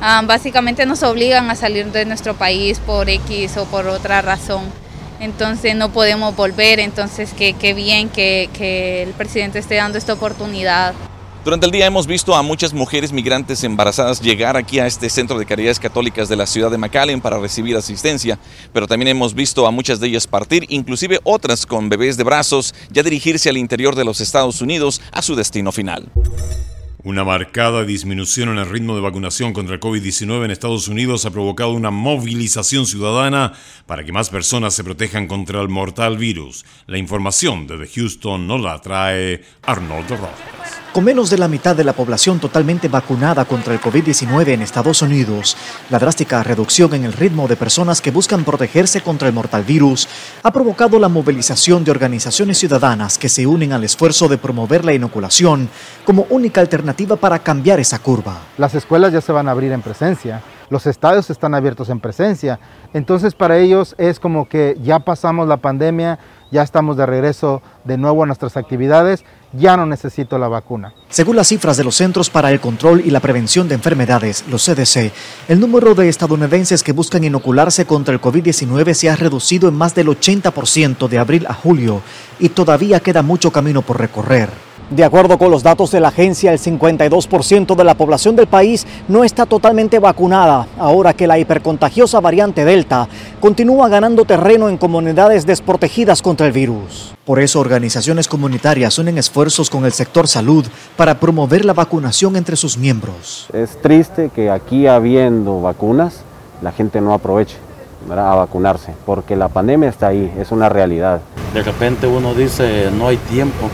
ah, 0.00 0.22
básicamente 0.26 0.86
nos 0.86 1.02
obligan 1.02 1.50
a 1.50 1.56
salir 1.56 1.86
de 1.86 2.04
nuestro 2.04 2.34
país 2.34 2.78
por 2.78 3.08
X 3.08 3.56
o 3.56 3.64
por 3.66 3.86
otra 3.86 4.22
razón 4.22 4.62
entonces 5.20 5.76
no 5.76 5.92
podemos 5.92 6.34
volver, 6.34 6.80
entonces 6.80 7.30
qué 7.36 7.74
bien 7.74 8.08
que, 8.08 8.48
el 9.02 9.12
presidente 9.12 9.58
esté 9.58 9.76
dando 9.76 9.98
esta 9.98 10.14
oportunidad. 10.14 10.94
Durante 11.44 11.64
el 11.64 11.72
día 11.72 11.86
hemos 11.86 12.06
visto 12.06 12.34
a 12.34 12.42
muchas 12.42 12.74
mujeres 12.74 13.12
migrantes 13.12 13.64
embarazadas 13.64 14.20
llegar 14.20 14.58
aquí 14.58 14.78
a 14.78 14.86
este 14.86 15.08
centro 15.08 15.38
de 15.38 15.46
caridades 15.46 15.80
católicas 15.80 16.28
de 16.28 16.36
la 16.36 16.46
ciudad 16.46 16.70
de 16.70 16.76
McAllen 16.76 17.22
para 17.22 17.38
recibir 17.38 17.76
asistencia, 17.76 18.38
pero 18.74 18.86
también 18.86 19.08
hemos 19.08 19.32
visto 19.32 19.66
a 19.66 19.70
muchas 19.70 20.00
de 20.00 20.08
ellas 20.08 20.26
partir, 20.26 20.66
inclusive 20.68 21.18
otras 21.24 21.64
con 21.64 21.88
bebés 21.88 22.18
de 22.18 22.24
brazos, 22.24 22.74
ya 22.90 23.02
dirigirse 23.02 23.48
al 23.48 23.56
interior 23.56 23.94
de 23.94 24.04
los 24.04 24.20
Estados 24.20 24.60
Unidos 24.60 25.00
a 25.12 25.22
su 25.22 25.34
destino 25.34 25.72
final. 25.72 26.10
Una 27.02 27.24
marcada 27.24 27.84
disminución 27.84 28.50
en 28.50 28.58
el 28.58 28.68
ritmo 28.68 28.94
de 28.94 29.00
vacunación 29.00 29.54
contra 29.54 29.74
el 29.74 29.80
COVID-19 29.80 30.44
en 30.44 30.50
Estados 30.50 30.86
Unidos 30.86 31.24
ha 31.24 31.30
provocado 31.30 31.70
una 31.70 31.90
movilización 31.90 32.84
ciudadana 32.84 33.54
para 33.86 34.04
que 34.04 34.12
más 34.12 34.28
personas 34.28 34.74
se 34.74 34.84
protejan 34.84 35.26
contra 35.26 35.62
el 35.62 35.70
mortal 35.70 36.18
virus. 36.18 36.66
La 36.86 36.98
información 36.98 37.66
desde 37.66 37.88
Houston 37.88 38.46
nos 38.46 38.60
la 38.60 38.78
trae 38.80 39.42
Arnoldo 39.62 40.16
Rojas. 40.18 40.79
Con 40.92 41.04
menos 41.04 41.30
de 41.30 41.38
la 41.38 41.46
mitad 41.46 41.76
de 41.76 41.84
la 41.84 41.92
población 41.92 42.40
totalmente 42.40 42.88
vacunada 42.88 43.44
contra 43.44 43.72
el 43.72 43.80
COVID-19 43.80 44.48
en 44.48 44.62
Estados 44.62 45.02
Unidos, 45.02 45.56
la 45.88 46.00
drástica 46.00 46.42
reducción 46.42 46.92
en 46.94 47.04
el 47.04 47.12
ritmo 47.12 47.46
de 47.46 47.54
personas 47.54 48.00
que 48.00 48.10
buscan 48.10 48.42
protegerse 48.42 49.00
contra 49.00 49.28
el 49.28 49.34
mortal 49.34 49.62
virus 49.62 50.08
ha 50.42 50.50
provocado 50.50 50.98
la 50.98 51.08
movilización 51.08 51.84
de 51.84 51.92
organizaciones 51.92 52.58
ciudadanas 52.58 53.18
que 53.18 53.28
se 53.28 53.46
unen 53.46 53.72
al 53.72 53.84
esfuerzo 53.84 54.26
de 54.26 54.38
promover 54.38 54.84
la 54.84 54.92
inoculación 54.92 55.68
como 56.04 56.26
única 56.28 56.60
alternativa 56.60 57.14
para 57.14 57.38
cambiar 57.38 57.78
esa 57.78 58.00
curva. 58.00 58.38
Las 58.58 58.74
escuelas 58.74 59.12
ya 59.12 59.20
se 59.20 59.30
van 59.30 59.46
a 59.46 59.52
abrir 59.52 59.70
en 59.70 59.82
presencia, 59.82 60.42
los 60.70 60.86
estadios 60.86 61.30
están 61.30 61.54
abiertos 61.54 61.88
en 61.88 62.00
presencia, 62.00 62.58
entonces 62.92 63.34
para 63.34 63.58
ellos 63.58 63.94
es 63.96 64.18
como 64.18 64.48
que 64.48 64.76
ya 64.82 64.98
pasamos 64.98 65.46
la 65.46 65.58
pandemia, 65.58 66.18
ya 66.50 66.62
estamos 66.62 66.96
de 66.96 67.06
regreso 67.06 67.62
de 67.84 67.96
nuevo 67.96 68.24
a 68.24 68.26
nuestras 68.26 68.56
actividades, 68.56 69.24
ya 69.52 69.76
no 69.76 69.86
necesito 69.86 70.38
la 70.38 70.48
vacuna. 70.48 70.92
Según 71.08 71.36
las 71.36 71.48
cifras 71.48 71.76
de 71.76 71.84
los 71.84 71.96
Centros 71.96 72.30
para 72.30 72.52
el 72.52 72.60
Control 72.60 73.02
y 73.04 73.10
la 73.10 73.20
Prevención 73.20 73.68
de 73.68 73.74
Enfermedades, 73.74 74.44
los 74.48 74.64
CDC, 74.64 75.12
el 75.48 75.60
número 75.60 75.94
de 75.94 76.08
estadounidenses 76.08 76.82
que 76.82 76.92
buscan 76.92 77.24
inocularse 77.24 77.86
contra 77.86 78.14
el 78.14 78.20
COVID-19 78.20 78.94
se 78.94 79.10
ha 79.10 79.16
reducido 79.16 79.68
en 79.68 79.74
más 79.74 79.94
del 79.94 80.08
80% 80.08 81.08
de 81.08 81.18
abril 81.18 81.46
a 81.48 81.54
julio 81.54 82.02
y 82.38 82.50
todavía 82.50 83.00
queda 83.00 83.22
mucho 83.22 83.50
camino 83.50 83.82
por 83.82 83.98
recorrer. 83.98 84.69
De 84.90 85.04
acuerdo 85.04 85.38
con 85.38 85.52
los 85.52 85.62
datos 85.62 85.92
de 85.92 86.00
la 86.00 86.08
agencia, 86.08 86.52
el 86.52 86.58
52% 86.58 87.76
de 87.76 87.84
la 87.84 87.94
población 87.94 88.34
del 88.34 88.48
país 88.48 88.84
no 89.06 89.22
está 89.22 89.46
totalmente 89.46 90.00
vacunada, 90.00 90.66
ahora 90.80 91.14
que 91.14 91.28
la 91.28 91.38
hipercontagiosa 91.38 92.18
variante 92.18 92.64
Delta 92.64 93.08
continúa 93.38 93.88
ganando 93.88 94.24
terreno 94.24 94.68
en 94.68 94.76
comunidades 94.76 95.46
desprotegidas 95.46 96.22
contra 96.22 96.48
el 96.48 96.52
virus. 96.52 97.14
Por 97.24 97.38
eso, 97.38 97.60
organizaciones 97.60 98.26
comunitarias 98.26 98.98
unen 98.98 99.16
esfuerzos 99.16 99.70
con 99.70 99.84
el 99.84 99.92
sector 99.92 100.26
salud 100.26 100.66
para 100.96 101.20
promover 101.20 101.64
la 101.64 101.72
vacunación 101.72 102.34
entre 102.34 102.56
sus 102.56 102.76
miembros. 102.76 103.46
Es 103.52 103.80
triste 103.80 104.32
que 104.34 104.50
aquí 104.50 104.88
habiendo 104.88 105.60
vacunas, 105.60 106.24
la 106.62 106.72
gente 106.72 107.00
no 107.00 107.14
aproveche 107.14 107.54
a 108.10 108.34
vacunarse, 108.34 108.92
porque 109.06 109.36
la 109.36 109.46
pandemia 109.46 109.88
está 109.88 110.08
ahí, 110.08 110.32
es 110.36 110.50
una 110.50 110.68
realidad. 110.68 111.20
De 111.54 111.62
repente 111.62 112.08
uno 112.08 112.34
dice, 112.34 112.90
no 112.90 113.06
hay 113.06 113.18
tiempo 113.18 113.68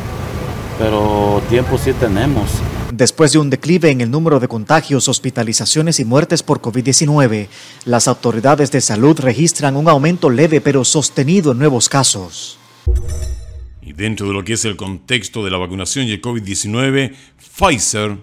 pero 0.78 1.42
tiempo 1.48 1.78
sí 1.78 1.92
tenemos. 1.92 2.50
Después 2.92 3.32
de 3.32 3.38
un 3.38 3.50
declive 3.50 3.90
en 3.90 4.00
el 4.00 4.10
número 4.10 4.40
de 4.40 4.48
contagios, 4.48 5.08
hospitalizaciones 5.08 6.00
y 6.00 6.04
muertes 6.04 6.42
por 6.42 6.60
COVID-19, 6.60 7.48
las 7.84 8.08
autoridades 8.08 8.70
de 8.70 8.80
salud 8.80 9.18
registran 9.20 9.76
un 9.76 9.88
aumento 9.88 10.30
leve 10.30 10.60
pero 10.60 10.84
sostenido 10.84 11.52
en 11.52 11.58
nuevos 11.58 11.88
casos. 11.88 12.58
Y 13.82 13.92
dentro 13.92 14.26
de 14.28 14.32
lo 14.32 14.44
que 14.44 14.54
es 14.54 14.64
el 14.64 14.76
contexto 14.76 15.44
de 15.44 15.50
la 15.50 15.58
vacunación 15.58 16.06
y 16.06 16.12
el 16.12 16.22
COVID-19, 16.22 17.14
Pfizer 17.36 18.18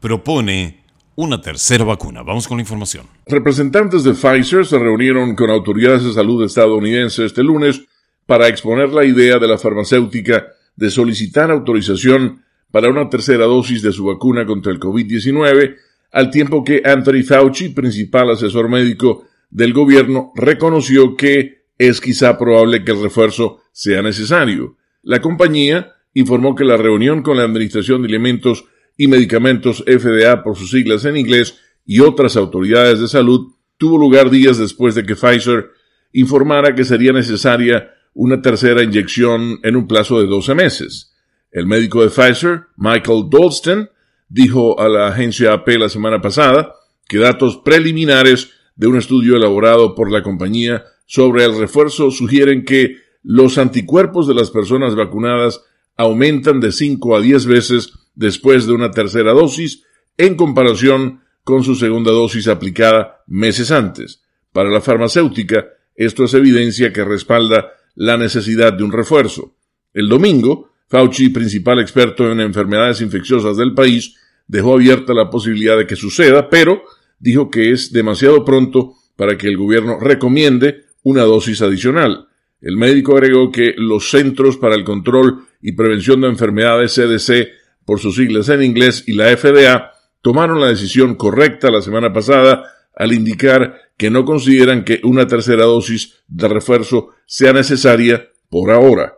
propone 0.00 0.84
una 1.14 1.40
tercera 1.40 1.84
vacuna. 1.84 2.22
Vamos 2.22 2.46
con 2.46 2.58
la 2.58 2.62
información. 2.62 3.06
Representantes 3.26 4.04
de 4.04 4.12
Pfizer 4.12 4.66
se 4.66 4.78
reunieron 4.78 5.34
con 5.34 5.50
autoridades 5.50 6.04
de 6.04 6.12
salud 6.12 6.44
estadounidenses 6.44 7.26
este 7.26 7.42
lunes 7.42 7.82
para 8.26 8.48
exponer 8.48 8.90
la 8.90 9.04
idea 9.04 9.38
de 9.38 9.48
la 9.48 9.56
farmacéutica 9.56 10.46
de 10.76 10.90
solicitar 10.90 11.50
autorización 11.50 12.42
para 12.70 12.90
una 12.90 13.08
tercera 13.08 13.44
dosis 13.44 13.82
de 13.82 13.92
su 13.92 14.04
vacuna 14.04 14.46
contra 14.46 14.72
el 14.72 14.78
COVID-19, 14.78 15.76
al 16.12 16.30
tiempo 16.30 16.62
que 16.64 16.82
Anthony 16.84 17.22
Fauci, 17.26 17.70
principal 17.70 18.30
asesor 18.30 18.68
médico 18.68 19.24
del 19.50 19.72
gobierno, 19.72 20.32
reconoció 20.34 21.16
que 21.16 21.64
es 21.78 22.00
quizá 22.00 22.38
probable 22.38 22.84
que 22.84 22.92
el 22.92 23.02
refuerzo 23.02 23.60
sea 23.72 24.02
necesario. 24.02 24.76
La 25.02 25.20
compañía 25.20 25.92
informó 26.14 26.54
que 26.54 26.64
la 26.64 26.76
reunión 26.76 27.22
con 27.22 27.36
la 27.36 27.44
Administración 27.44 28.02
de 28.02 28.08
Alimentos 28.08 28.64
y 28.96 29.08
Medicamentos 29.08 29.84
FDA 29.86 30.42
por 30.42 30.56
sus 30.56 30.70
siglas 30.70 31.04
en 31.04 31.16
inglés 31.16 31.58
y 31.84 32.00
otras 32.00 32.36
autoridades 32.36 33.00
de 33.00 33.08
salud 33.08 33.52
tuvo 33.76 33.98
lugar 33.98 34.30
días 34.30 34.58
después 34.58 34.94
de 34.94 35.04
que 35.04 35.14
Pfizer 35.14 35.70
informara 36.12 36.74
que 36.74 36.84
sería 36.84 37.12
necesaria 37.12 37.90
una 38.16 38.40
tercera 38.40 38.82
inyección 38.82 39.60
en 39.62 39.76
un 39.76 39.86
plazo 39.86 40.20
de 40.20 40.26
12 40.26 40.54
meses. 40.54 41.14
El 41.50 41.66
médico 41.66 42.02
de 42.02 42.08
Pfizer, 42.08 42.62
Michael 42.76 43.24
Dolston, 43.28 43.90
dijo 44.28 44.80
a 44.80 44.88
la 44.88 45.08
agencia 45.08 45.52
AP 45.52 45.68
la 45.78 45.90
semana 45.90 46.20
pasada 46.20 46.74
que 47.06 47.18
datos 47.18 47.58
preliminares 47.58 48.50
de 48.74 48.86
un 48.86 48.96
estudio 48.96 49.36
elaborado 49.36 49.94
por 49.94 50.10
la 50.10 50.22
compañía 50.22 50.84
sobre 51.04 51.44
el 51.44 51.58
refuerzo 51.58 52.10
sugieren 52.10 52.64
que 52.64 52.96
los 53.22 53.58
anticuerpos 53.58 54.26
de 54.26 54.34
las 54.34 54.50
personas 54.50 54.94
vacunadas 54.94 55.62
aumentan 55.96 56.58
de 56.58 56.72
5 56.72 57.16
a 57.16 57.20
10 57.20 57.46
veces 57.46 57.92
después 58.14 58.66
de 58.66 58.72
una 58.72 58.90
tercera 58.90 59.32
dosis 59.32 59.82
en 60.16 60.36
comparación 60.36 61.20
con 61.44 61.62
su 61.62 61.74
segunda 61.74 62.12
dosis 62.12 62.48
aplicada 62.48 63.22
meses 63.26 63.70
antes. 63.70 64.22
Para 64.52 64.70
la 64.70 64.80
farmacéutica, 64.80 65.66
esto 65.94 66.24
es 66.24 66.34
evidencia 66.34 66.92
que 66.92 67.04
respalda 67.04 67.72
la 67.96 68.16
necesidad 68.16 68.72
de 68.72 68.84
un 68.84 68.92
refuerzo. 68.92 69.56
El 69.92 70.08
domingo, 70.08 70.70
Fauci, 70.88 71.30
principal 71.30 71.80
experto 71.80 72.30
en 72.30 72.40
enfermedades 72.40 73.00
infecciosas 73.00 73.56
del 73.56 73.74
país, 73.74 74.14
dejó 74.46 74.74
abierta 74.74 75.12
la 75.12 75.28
posibilidad 75.30 75.76
de 75.76 75.86
que 75.86 75.96
suceda, 75.96 76.48
pero 76.48 76.84
dijo 77.18 77.50
que 77.50 77.72
es 77.72 77.92
demasiado 77.92 78.44
pronto 78.44 78.94
para 79.16 79.36
que 79.36 79.48
el 79.48 79.56
gobierno 79.56 79.98
recomiende 79.98 80.84
una 81.02 81.22
dosis 81.22 81.62
adicional. 81.62 82.28
El 82.60 82.76
médico 82.76 83.16
agregó 83.16 83.50
que 83.50 83.74
los 83.76 84.10
Centros 84.10 84.56
para 84.56 84.74
el 84.74 84.84
Control 84.84 85.46
y 85.60 85.72
Prevención 85.72 86.20
de 86.20 86.28
Enfermedades 86.28 86.94
CDC, 86.94 87.48
por 87.84 87.98
sus 87.98 88.16
siglas 88.16 88.48
en 88.48 88.62
inglés, 88.62 89.04
y 89.06 89.14
la 89.14 89.34
FDA 89.36 89.92
tomaron 90.20 90.60
la 90.60 90.68
decisión 90.68 91.14
correcta 91.14 91.70
la 91.70 91.80
semana 91.80 92.12
pasada 92.12 92.64
al 92.96 93.12
indicar 93.12 93.92
que 93.96 94.10
no 94.10 94.24
consideran 94.24 94.84
que 94.84 95.00
una 95.04 95.26
tercera 95.26 95.64
dosis 95.64 96.14
de 96.26 96.48
refuerzo 96.48 97.10
sea 97.26 97.52
necesaria 97.52 98.28
por 98.50 98.70
ahora. 98.70 99.14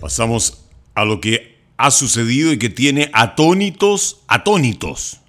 Pasamos 0.00 0.68
a 0.94 1.04
lo 1.04 1.20
que 1.20 1.58
ha 1.76 1.90
sucedido 1.90 2.52
y 2.52 2.58
que 2.58 2.70
tiene 2.70 3.10
atónitos, 3.12 4.22
atónitos, 4.28 5.20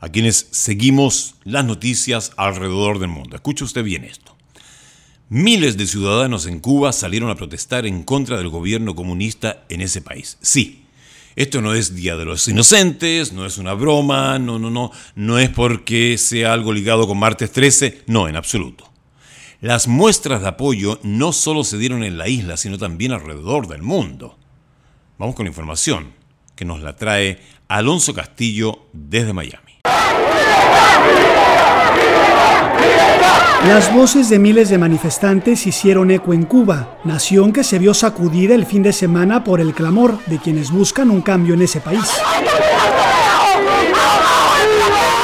a 0.00 0.08
quienes 0.08 0.48
seguimos 0.50 1.36
las 1.44 1.64
noticias 1.64 2.32
alrededor 2.36 2.98
del 2.98 3.08
mundo. 3.08 3.36
Escuche 3.36 3.64
usted 3.64 3.84
bien 3.84 4.04
esto. 4.04 4.36
Miles 5.28 5.76
de 5.76 5.86
ciudadanos 5.86 6.46
en 6.46 6.58
Cuba 6.58 6.92
salieron 6.92 7.30
a 7.30 7.36
protestar 7.36 7.86
en 7.86 8.02
contra 8.02 8.36
del 8.36 8.48
gobierno 8.48 8.94
comunista 8.96 9.64
en 9.68 9.80
ese 9.80 10.02
país. 10.02 10.36
Sí, 10.42 10.81
esto 11.34 11.62
no 11.62 11.74
es 11.74 11.94
Día 11.94 12.16
de 12.16 12.24
los 12.24 12.46
Inocentes, 12.48 13.32
no 13.32 13.46
es 13.46 13.58
una 13.58 13.72
broma, 13.72 14.38
no, 14.38 14.58
no, 14.58 14.70
no, 14.70 14.90
no 15.14 15.38
es 15.38 15.48
porque 15.48 16.18
sea 16.18 16.52
algo 16.52 16.72
ligado 16.72 17.06
con 17.06 17.18
martes 17.18 17.52
13, 17.52 18.04
no, 18.06 18.28
en 18.28 18.36
absoluto. 18.36 18.90
Las 19.60 19.88
muestras 19.88 20.42
de 20.42 20.48
apoyo 20.48 20.98
no 21.02 21.32
solo 21.32 21.64
se 21.64 21.78
dieron 21.78 22.02
en 22.02 22.18
la 22.18 22.28
isla, 22.28 22.56
sino 22.56 22.78
también 22.78 23.12
alrededor 23.12 23.68
del 23.68 23.82
mundo. 23.82 24.36
Vamos 25.18 25.36
con 25.36 25.44
la 25.44 25.50
información 25.50 26.12
que 26.56 26.64
nos 26.64 26.82
la 26.82 26.96
trae 26.96 27.40
Alonso 27.68 28.12
Castillo 28.12 28.86
desde 28.92 29.32
Miami. 29.32 29.71
Las 33.66 33.94
voces 33.94 34.28
de 34.28 34.38
miles 34.38 34.68
de 34.70 34.78
manifestantes 34.78 35.66
hicieron 35.66 36.10
eco 36.10 36.34
en 36.34 36.44
Cuba, 36.44 36.98
nación 37.04 37.52
que 37.52 37.62
se 37.62 37.78
vio 37.78 37.94
sacudida 37.94 38.54
el 38.54 38.66
fin 38.66 38.82
de 38.82 38.92
semana 38.92 39.44
por 39.44 39.60
el 39.60 39.72
clamor 39.72 40.18
de 40.26 40.38
quienes 40.38 40.70
buscan 40.70 41.10
un 41.10 41.22
cambio 41.22 41.54
en 41.54 41.62
ese 41.62 41.80
país. 41.80 42.10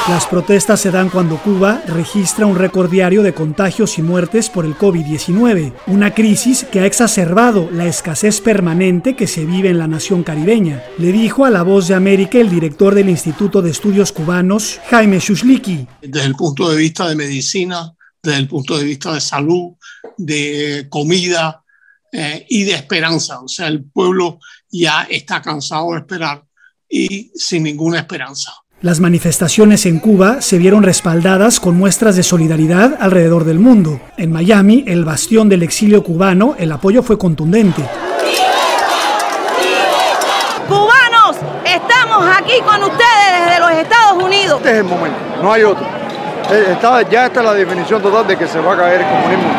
Las 0.09 0.25
protestas 0.25 0.81
se 0.81 0.89
dan 0.89 1.09
cuando 1.09 1.37
Cuba 1.37 1.83
registra 1.85 2.47
un 2.47 2.57
récord 2.57 2.89
diario 2.89 3.21
de 3.21 3.35
contagios 3.35 3.99
y 3.99 4.01
muertes 4.01 4.49
por 4.49 4.65
el 4.65 4.75
COVID-19, 4.75 5.75
una 5.85 6.15
crisis 6.15 6.63
que 6.63 6.79
ha 6.79 6.87
exacerbado 6.87 7.69
la 7.71 7.85
escasez 7.85 8.41
permanente 8.41 9.15
que 9.15 9.27
se 9.27 9.45
vive 9.45 9.69
en 9.69 9.77
la 9.77 9.87
nación 9.87 10.23
caribeña, 10.23 10.83
le 10.97 11.11
dijo 11.11 11.45
a 11.45 11.51
La 11.51 11.61
Voz 11.61 11.87
de 11.87 11.93
América 11.93 12.39
el 12.39 12.49
director 12.49 12.95
del 12.95 13.07
Instituto 13.07 13.61
de 13.61 13.69
Estudios 13.69 14.11
Cubanos, 14.11 14.79
Jaime 14.89 15.19
Shushliki. 15.19 15.87
Desde 16.01 16.25
el 16.25 16.35
punto 16.35 16.69
de 16.69 16.77
vista 16.77 17.07
de 17.07 17.15
medicina, 17.15 17.93
desde 18.23 18.39
el 18.39 18.47
punto 18.47 18.79
de 18.79 18.85
vista 18.85 19.13
de 19.13 19.21
salud, 19.21 19.73
de 20.17 20.87
comida 20.89 21.63
eh, 22.11 22.47
y 22.49 22.63
de 22.63 22.73
esperanza. 22.73 23.41
O 23.41 23.47
sea, 23.47 23.67
el 23.67 23.83
pueblo 23.83 24.39
ya 24.71 25.03
está 25.03 25.39
cansado 25.39 25.91
de 25.91 25.99
esperar 25.99 26.43
y 26.89 27.31
sin 27.35 27.61
ninguna 27.61 27.99
esperanza. 27.99 28.51
Las 28.81 29.01
manifestaciones 29.01 29.85
en 29.85 29.99
Cuba 29.99 30.41
se 30.41 30.57
vieron 30.57 30.83
respaldadas 30.83 31.59
con 31.59 31.75
muestras 31.75 32.15
de 32.15 32.23
solidaridad 32.23 32.95
alrededor 33.01 33.43
del 33.43 33.59
mundo. 33.59 33.99
En 34.15 34.31
Miami, 34.31 34.85
el 34.87 35.03
bastión 35.03 35.49
del 35.49 35.63
exilio 35.63 36.01
cubano, 36.01 36.55
el 36.57 36.71
apoyo 36.71 37.03
fue 37.03 37.17
contundente. 37.17 37.83
¡Cubanos! 40.69 41.35
¡Estamos 41.65 42.25
aquí 42.37 42.53
con 42.65 42.81
ustedes 42.83 43.45
desde 43.45 43.59
los 43.59 43.71
Estados 43.71 44.23
Unidos. 44.23 44.57
Este 44.59 44.71
es 44.71 44.77
el 44.77 44.83
momento, 44.85 45.17
no 45.43 45.51
hay 45.51 45.63
otro. 45.63 45.85
Eh, 46.49 46.77
ya 47.11 47.25
está 47.25 47.43
la 47.43 47.53
definición 47.53 48.01
total 48.01 48.25
de 48.27 48.37
que 48.37 48.47
se 48.47 48.61
va 48.61 48.75
a 48.75 48.77
caer 48.77 49.01
el 49.01 49.07
comunismo. 49.07 49.49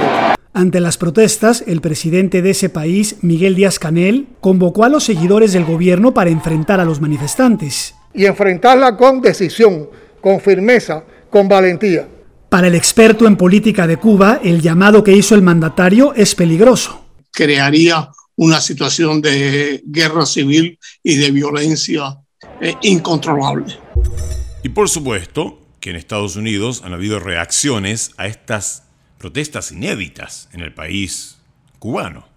Ante 0.54 0.80
las 0.80 0.96
protestas, 0.96 1.62
el 1.66 1.82
presidente 1.82 2.40
de 2.40 2.50
ese 2.50 2.70
país, 2.70 3.16
Miguel 3.20 3.54
Díaz 3.54 3.78
Canel, 3.78 4.28
convocó 4.40 4.84
a 4.84 4.88
los 4.88 5.04
seguidores 5.04 5.52
del 5.52 5.66
gobierno 5.66 6.14
para 6.14 6.30
enfrentar 6.30 6.80
a 6.80 6.86
los 6.86 7.02
manifestantes. 7.02 7.99
Y 8.12 8.26
enfrentarla 8.26 8.96
con 8.96 9.20
decisión, 9.20 9.88
con 10.20 10.40
firmeza, 10.40 11.04
con 11.30 11.48
valentía. 11.48 12.08
Para 12.48 12.66
el 12.66 12.74
experto 12.74 13.26
en 13.26 13.36
política 13.36 13.86
de 13.86 13.96
Cuba, 13.96 14.40
el 14.42 14.60
llamado 14.60 15.04
que 15.04 15.12
hizo 15.12 15.34
el 15.34 15.42
mandatario 15.42 16.12
es 16.14 16.34
peligroso. 16.34 17.04
Crearía 17.30 18.10
una 18.36 18.60
situación 18.60 19.20
de 19.20 19.82
guerra 19.84 20.26
civil 20.26 20.78
y 21.02 21.16
de 21.16 21.30
violencia 21.30 22.16
eh, 22.60 22.74
incontrolable. 22.82 23.76
Y 24.62 24.70
por 24.70 24.88
supuesto 24.88 25.58
que 25.78 25.90
en 25.90 25.96
Estados 25.96 26.36
Unidos 26.36 26.82
han 26.84 26.92
habido 26.92 27.20
reacciones 27.20 28.12
a 28.16 28.26
estas 28.26 28.84
protestas 29.18 29.72
inéditas 29.72 30.48
en 30.52 30.60
el 30.60 30.74
país 30.74 31.36
cubano. 31.78 32.29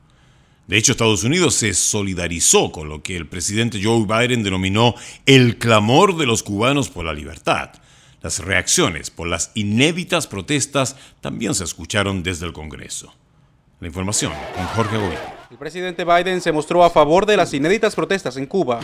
De 0.74 0.80
hecho, 0.80 0.94
Estados 0.94 1.24
Unidos 1.24 1.54
se 1.54 1.76
solidarizó 1.76 2.72
con 2.72 2.90
lo 2.90 3.04
que 3.04 3.16
el 3.16 3.28
presidente 3.28 3.80
Joe 3.80 4.08
Biden 4.08 4.42
denominó 4.42 4.96
el 5.28 5.60
clamor 5.60 6.18
de 6.18 6.26
los 6.26 6.42
cubanos 6.42 6.90
por 6.90 7.06
la 7.06 7.14
libertad. 7.14 7.70
Las 8.24 8.40
reacciones 8.40 9.12
por 9.12 9.28
las 9.28 9.52
inéditas 9.54 10.26
protestas 10.26 10.96
también 11.22 11.54
se 11.54 11.64
escucharon 11.64 12.24
desde 12.24 12.48
el 12.48 12.54
Congreso. 12.54 13.14
La 13.82 13.88
información 13.88 14.34
con 14.56 14.66
Jorge 14.66 14.98
Gobierno. 14.98 15.33
El 15.54 15.60
presidente 15.60 16.04
Biden 16.04 16.42
se 16.42 16.52
mostró 16.52 16.84
a 16.84 16.90
favor 16.90 17.28
de 17.28 17.38
las 17.38 17.54
inéditas 17.54 17.94
protestas 17.94 18.38
en 18.38 18.48
Cuba. 18.48 18.80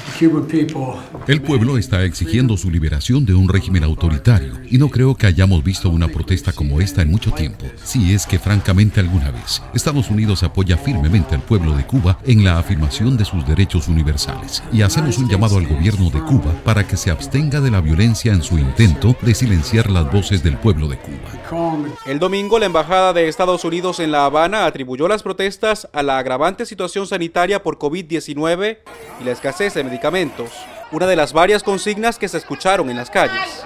El 1.25 1.41
pueblo 1.41 1.79
está 1.79 2.03
exigiendo 2.03 2.57
su 2.57 2.69
liberación 2.69 3.25
de 3.25 3.33
un 3.33 3.49
régimen 3.49 3.83
autoritario 3.83 4.53
y 4.69 4.77
no 4.77 4.89
creo 4.89 5.15
que 5.15 5.25
hayamos 5.25 5.63
visto 5.63 5.89
una 5.89 6.09
protesta 6.09 6.53
como 6.53 6.79
esta 6.79 7.01
en 7.01 7.09
mucho 7.09 7.31
tiempo, 7.31 7.65
si 7.83 8.13
es 8.13 8.27
que 8.27 8.37
francamente 8.37 8.99
alguna 8.99 9.31
vez 9.31 9.63
Estados 9.73 10.11
Unidos 10.11 10.43
apoya 10.43 10.77
firmemente 10.77 11.33
al 11.33 11.41
pueblo 11.41 11.75
de 11.75 11.87
Cuba 11.87 12.19
en 12.27 12.43
la 12.43 12.59
afirmación 12.59 13.17
de 13.17 13.25
sus 13.25 13.47
derechos 13.47 13.87
universales 13.87 14.61
y 14.71 14.83
hacemos 14.83 15.17
un 15.17 15.27
llamado 15.27 15.57
al 15.57 15.65
gobierno 15.65 16.11
de 16.11 16.21
Cuba 16.21 16.53
para 16.63 16.85
que 16.85 16.97
se 16.97 17.09
abstenga 17.09 17.61
de 17.61 17.71
la 17.71 17.81
violencia 17.81 18.31
en 18.31 18.43
su 18.43 18.59
intento 18.59 19.15
de 19.23 19.33
silenciar 19.33 19.89
las 19.89 20.11
voces 20.11 20.43
del 20.43 20.57
pueblo 20.57 20.87
de 20.87 20.99
Cuba. 20.99 21.89
El 22.05 22.19
domingo 22.19 22.59
la 22.59 22.67
embajada 22.67 23.11
de 23.11 23.27
Estados 23.27 23.65
Unidos 23.65 23.99
en 23.99 24.11
La 24.11 24.25
Habana 24.25 24.67
atribuyó 24.67 25.07
las 25.07 25.23
protestas 25.23 25.89
a 25.93 26.03
la 26.03 26.19
agravante 26.19 26.58
situación 26.65 27.07
sanitaria 27.07 27.63
por 27.63 27.77
COVID-19 27.77 28.77
y 29.19 29.23
la 29.23 29.31
escasez 29.31 29.73
de 29.73 29.83
medicamentos, 29.83 30.51
una 30.91 31.07
de 31.07 31.15
las 31.15 31.33
varias 31.33 31.63
consignas 31.63 32.17
que 32.17 32.27
se 32.27 32.37
escucharon 32.37 32.89
en 32.89 32.97
las 32.97 33.09
calles. 33.09 33.63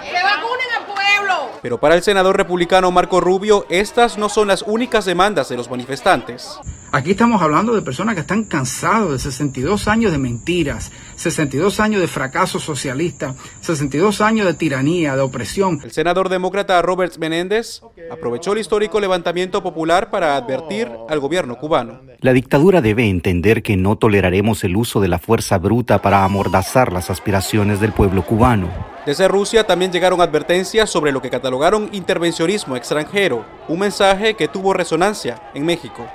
Pero 1.62 1.80
para 1.80 1.94
el 1.94 2.02
senador 2.02 2.36
republicano 2.36 2.90
Marco 2.90 3.20
Rubio, 3.20 3.64
estas 3.70 4.18
no 4.18 4.28
son 4.28 4.48
las 4.48 4.62
únicas 4.62 5.06
demandas 5.06 5.48
de 5.48 5.56
los 5.56 5.70
manifestantes. 5.70 6.58
Aquí 6.94 7.10
estamos 7.10 7.42
hablando 7.42 7.74
de 7.74 7.82
personas 7.82 8.14
que 8.14 8.20
están 8.20 8.44
cansados 8.44 9.10
de 9.10 9.18
62 9.18 9.88
años 9.88 10.12
de 10.12 10.18
mentiras, 10.18 10.92
62 11.16 11.80
años 11.80 12.00
de 12.00 12.06
fracaso 12.06 12.60
socialista, 12.60 13.34
62 13.62 14.20
años 14.20 14.46
de 14.46 14.54
tiranía, 14.54 15.16
de 15.16 15.22
opresión. 15.22 15.80
El 15.82 15.90
senador 15.90 16.28
demócrata 16.28 16.80
Robert 16.82 17.18
Menéndez 17.18 17.80
aprovechó 18.12 18.52
el 18.52 18.60
histórico 18.60 19.00
levantamiento 19.00 19.60
popular 19.60 20.12
para 20.12 20.36
advertir 20.36 20.88
al 21.08 21.18
gobierno 21.18 21.56
cubano. 21.56 22.00
La 22.20 22.32
dictadura 22.32 22.80
debe 22.80 23.08
entender 23.08 23.64
que 23.64 23.76
no 23.76 23.96
toleraremos 23.96 24.62
el 24.62 24.76
uso 24.76 25.00
de 25.00 25.08
la 25.08 25.18
fuerza 25.18 25.58
bruta 25.58 26.00
para 26.00 26.22
amordazar 26.22 26.92
las 26.92 27.10
aspiraciones 27.10 27.80
del 27.80 27.90
pueblo 27.90 28.24
cubano. 28.24 28.70
Desde 29.04 29.26
Rusia 29.26 29.66
también 29.66 29.90
llegaron 29.90 30.20
advertencias 30.20 30.90
sobre 30.90 31.10
lo 31.10 31.20
que 31.20 31.30
catalogaron 31.30 31.88
intervencionismo 31.90 32.76
extranjero, 32.76 33.44
un 33.66 33.80
mensaje 33.80 34.34
que 34.34 34.46
tuvo 34.46 34.72
resonancia 34.72 35.42
en 35.54 35.66
México 35.66 36.08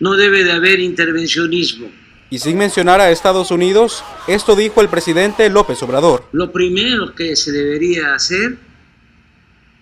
no 0.00 0.16
debe 0.16 0.44
de 0.44 0.52
haber 0.52 0.80
intervencionismo. 0.80 1.88
Y 2.28 2.38
sin 2.38 2.58
mencionar 2.58 3.00
a 3.00 3.10
Estados 3.10 3.50
Unidos, 3.50 4.02
esto 4.26 4.56
dijo 4.56 4.80
el 4.80 4.88
presidente 4.88 5.48
López 5.48 5.82
Obrador. 5.82 6.24
Lo 6.32 6.50
primero 6.50 7.14
que 7.14 7.36
se 7.36 7.52
debería 7.52 8.14
hacer 8.14 8.58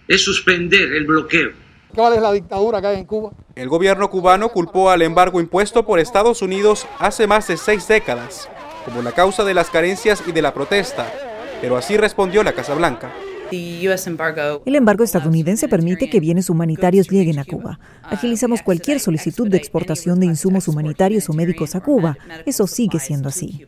es 0.07 0.23
suspender 0.23 0.93
el 0.93 1.07
bloqueo. 1.07 1.53
¿Cuál 1.95 2.15
es 2.15 2.23
la 2.23 2.33
dictadura 2.33 2.81
que 2.81 2.87
hay 2.89 2.99
en 2.99 3.07
Cuba? 3.07 3.31
El 3.55 3.69
gobierno 3.69 4.11
cubano 4.11 4.51
culpó 4.51 4.91
al 4.91 5.03
embargo 5.03 5.41
impuesto 5.41 5.87
por 5.87 6.01
Estados 6.01 6.43
Unidos 6.43 6.87
hace 6.99 7.27
más 7.27 7.47
de 7.47 7.57
seis 7.57 7.87
décadas 7.89 8.49
como 8.85 9.03
la 9.03 9.13
causa 9.13 9.45
de 9.45 9.55
las 9.55 9.71
carencias 9.71 10.23
y 10.27 10.33
de 10.33 10.43
la 10.43 10.53
protesta, 10.53 11.11
pero 11.61 11.77
así 11.77 11.97
respondió 11.97 12.43
la 12.43 12.53
Casa 12.53 12.75
Blanca. 12.75 13.13
El 14.65 14.75
embargo 14.75 15.05
estadounidense 15.05 15.69
permite 15.69 16.11
que 16.11 16.21
bienes 16.21 16.51
humanitarios 16.51 17.09
lleguen 17.09 17.39
a 17.39 17.45
Cuba. 17.45 17.79
Agilizamos 18.03 18.63
cualquier 18.63 19.01
solicitud 19.01 19.49
de 19.49 19.57
exportación 19.57 20.21
de 20.21 20.27
insumos 20.27 20.69
humanitarios 20.69 21.29
o 21.29 21.33
médicos 21.33 21.75
a 21.75 21.81
Cuba. 21.81 22.17
Eso 22.47 22.67
sigue 22.67 22.99
siendo 23.01 23.29
así. 23.29 23.65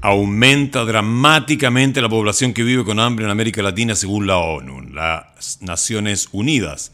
Aumenta 0.00 0.84
dramáticamente 0.84 2.00
la 2.00 2.08
población 2.08 2.52
que 2.52 2.62
vive 2.62 2.84
con 2.84 3.00
hambre 3.00 3.24
en 3.24 3.30
América 3.30 3.62
Latina 3.62 3.94
según 3.94 4.26
la 4.26 4.38
ONU. 4.38 4.82
Las 4.90 5.60
Naciones 5.62 6.28
Unidas 6.32 6.92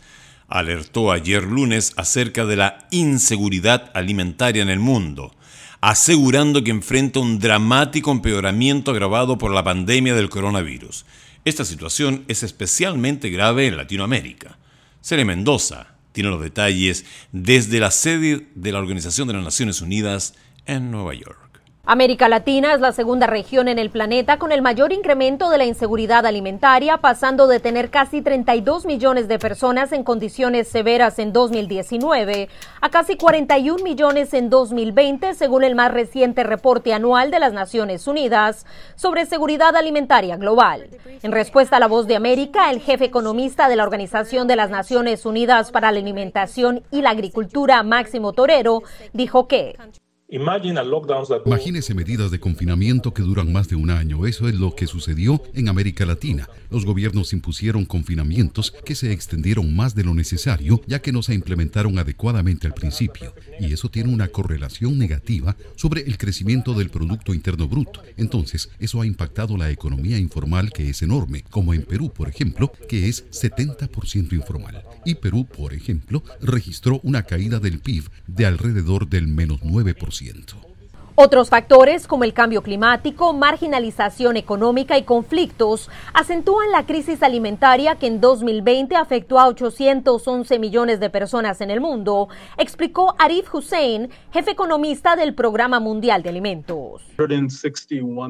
alertó 0.48 1.10
ayer 1.10 1.44
lunes 1.44 1.92
acerca 1.96 2.44
de 2.44 2.56
la 2.56 2.86
inseguridad 2.90 3.90
alimentaria 3.94 4.62
en 4.62 4.68
el 4.68 4.78
mundo, 4.78 5.34
asegurando 5.80 6.62
que 6.62 6.70
enfrenta 6.70 7.20
un 7.20 7.38
dramático 7.38 8.12
empeoramiento 8.12 8.90
agravado 8.90 9.38
por 9.38 9.50
la 9.52 9.64
pandemia 9.64 10.14
del 10.14 10.28
coronavirus. 10.28 11.06
Esta 11.44 11.64
situación 11.64 12.24
es 12.28 12.44
especialmente 12.44 13.28
grave 13.28 13.66
en 13.66 13.76
Latinoamérica. 13.76 14.58
Cere 15.00 15.24
Mendoza 15.24 15.96
tiene 16.12 16.30
los 16.30 16.40
detalles 16.40 17.04
desde 17.32 17.80
la 17.80 17.90
sede 17.90 18.46
de 18.54 18.70
la 18.70 18.78
Organización 18.78 19.26
de 19.26 19.34
las 19.34 19.42
Naciones 19.42 19.80
Unidas 19.80 20.34
en 20.66 20.92
Nueva 20.92 21.14
York. 21.14 21.51
América 21.84 22.28
Latina 22.28 22.74
es 22.74 22.80
la 22.80 22.92
segunda 22.92 23.26
región 23.26 23.66
en 23.66 23.76
el 23.76 23.90
planeta 23.90 24.38
con 24.38 24.52
el 24.52 24.62
mayor 24.62 24.92
incremento 24.92 25.50
de 25.50 25.58
la 25.58 25.64
inseguridad 25.64 26.24
alimentaria, 26.24 26.98
pasando 26.98 27.48
de 27.48 27.58
tener 27.58 27.90
casi 27.90 28.22
32 28.22 28.86
millones 28.86 29.26
de 29.26 29.40
personas 29.40 29.90
en 29.90 30.04
condiciones 30.04 30.68
severas 30.68 31.18
en 31.18 31.32
2019 31.32 32.48
a 32.80 32.88
casi 32.88 33.16
41 33.16 33.82
millones 33.82 34.32
en 34.32 34.48
2020, 34.48 35.34
según 35.34 35.64
el 35.64 35.74
más 35.74 35.92
reciente 35.92 36.44
reporte 36.44 36.94
anual 36.94 37.32
de 37.32 37.40
las 37.40 37.52
Naciones 37.52 38.06
Unidas 38.06 38.64
sobre 38.94 39.26
seguridad 39.26 39.74
alimentaria 39.74 40.36
global. 40.36 40.88
En 41.24 41.32
respuesta 41.32 41.78
a 41.78 41.80
la 41.80 41.88
voz 41.88 42.06
de 42.06 42.14
América, 42.14 42.70
el 42.70 42.80
jefe 42.80 43.06
economista 43.06 43.68
de 43.68 43.74
la 43.74 43.82
Organización 43.82 44.46
de 44.46 44.54
las 44.54 44.70
Naciones 44.70 45.26
Unidas 45.26 45.72
para 45.72 45.90
la 45.90 45.98
Alimentación 45.98 46.84
y 46.92 47.02
la 47.02 47.10
Agricultura, 47.10 47.82
Máximo 47.82 48.32
Torero, 48.34 48.82
dijo 49.12 49.48
que 49.48 49.74
Imagínese 51.44 51.94
medidas 51.94 52.30
de 52.30 52.40
confinamiento 52.40 53.12
que 53.12 53.20
duran 53.20 53.52
más 53.52 53.68
de 53.68 53.76
un 53.76 53.90
año. 53.90 54.26
Eso 54.26 54.48
es 54.48 54.54
lo 54.54 54.74
que 54.74 54.86
sucedió 54.86 55.42
en 55.52 55.68
América 55.68 56.06
Latina. 56.06 56.48
Los 56.70 56.86
gobiernos 56.86 57.34
impusieron 57.34 57.84
confinamientos 57.84 58.72
que 58.86 58.94
se 58.94 59.12
extendieron 59.12 59.76
más 59.76 59.94
de 59.94 60.04
lo 60.04 60.14
necesario, 60.14 60.80
ya 60.86 61.02
que 61.02 61.12
no 61.12 61.22
se 61.22 61.34
implementaron 61.34 61.98
adecuadamente 61.98 62.66
al 62.66 62.72
principio. 62.72 63.34
Y 63.60 63.74
eso 63.74 63.90
tiene 63.90 64.10
una 64.10 64.28
correlación 64.28 64.98
negativa 64.98 65.54
sobre 65.76 66.00
el 66.00 66.16
crecimiento 66.16 66.72
del 66.72 66.88
Producto 66.88 67.34
Interno 67.34 67.68
Bruto. 67.68 68.02
Entonces, 68.16 68.70
eso 68.78 69.02
ha 69.02 69.06
impactado 69.06 69.58
la 69.58 69.70
economía 69.70 70.16
informal, 70.16 70.72
que 70.72 70.88
es 70.88 71.02
enorme, 71.02 71.44
como 71.50 71.74
en 71.74 71.82
Perú, 71.82 72.10
por 72.10 72.30
ejemplo, 72.30 72.72
que 72.88 73.10
es 73.10 73.30
70% 73.32 74.32
informal. 74.32 74.82
Y 75.04 75.16
Perú, 75.16 75.46
por 75.46 75.74
ejemplo, 75.74 76.22
registró 76.40 77.00
una 77.02 77.24
caída 77.24 77.60
del 77.60 77.80
PIB 77.80 78.04
de 78.26 78.46
alrededor 78.46 79.08
del 79.10 79.28
menos 79.28 79.60
9%. 79.60 80.21
Otros 81.14 81.50
factores 81.50 82.06
como 82.06 82.24
el 82.24 82.32
cambio 82.32 82.62
climático, 82.62 83.34
marginalización 83.34 84.38
económica 84.38 84.96
y 84.96 85.02
conflictos 85.02 85.90
acentúan 86.14 86.70
la 86.70 86.86
crisis 86.86 87.22
alimentaria 87.22 87.96
que 87.96 88.06
en 88.06 88.20
2020 88.20 88.96
afectó 88.96 89.38
a 89.38 89.46
811 89.48 90.58
millones 90.58 91.00
de 91.00 91.10
personas 91.10 91.60
en 91.60 91.70
el 91.70 91.82
mundo, 91.82 92.28
explicó 92.56 93.14
Arif 93.18 93.54
Hussein, 93.54 94.08
jefe 94.32 94.52
economista 94.52 95.14
del 95.14 95.34
Programa 95.34 95.80
Mundial 95.80 96.22
de 96.22 96.30
Alimentos. 96.30 97.02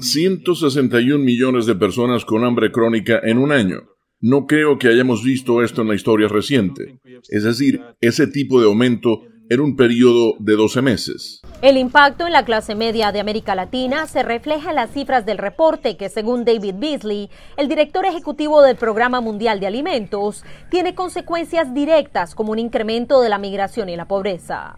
161 0.00 1.24
millones 1.24 1.66
de 1.66 1.76
personas 1.76 2.24
con 2.24 2.44
hambre 2.44 2.72
crónica 2.72 3.20
en 3.22 3.38
un 3.38 3.52
año. 3.52 3.83
No 4.20 4.46
creo 4.46 4.78
que 4.78 4.88
hayamos 4.88 5.22
visto 5.22 5.62
esto 5.62 5.83
en 5.83 5.88
la 5.88 5.94
historia 5.94 6.28
reciente. 6.28 6.98
Es 7.28 7.44
decir, 7.44 7.81
ese 8.00 8.26
tipo 8.26 8.61
de 8.61 8.66
aumento 8.66 9.22
en 9.52 9.60
un 9.60 9.76
periodo 9.76 10.34
de 10.38 10.56
12 10.56 10.80
meses. 10.80 11.42
El 11.60 11.76
impacto 11.76 12.26
en 12.26 12.32
la 12.32 12.46
clase 12.46 12.74
media 12.74 13.12
de 13.12 13.20
América 13.20 13.54
Latina 13.54 14.06
se 14.06 14.22
refleja 14.22 14.70
en 14.70 14.76
las 14.76 14.90
cifras 14.90 15.26
del 15.26 15.36
reporte 15.36 15.98
que, 15.98 16.08
según 16.08 16.46
David 16.46 16.76
Beasley, 16.78 17.28
el 17.58 17.68
director 17.68 18.06
ejecutivo 18.06 18.62
del 18.62 18.76
Programa 18.76 19.20
Mundial 19.20 19.60
de 19.60 19.66
Alimentos, 19.66 20.42
tiene 20.70 20.94
consecuencias 20.94 21.74
directas 21.74 22.34
como 22.34 22.52
un 22.52 22.58
incremento 22.58 23.20
de 23.20 23.28
la 23.28 23.36
migración 23.36 23.90
y 23.90 23.96
la 23.96 24.08
pobreza. 24.08 24.74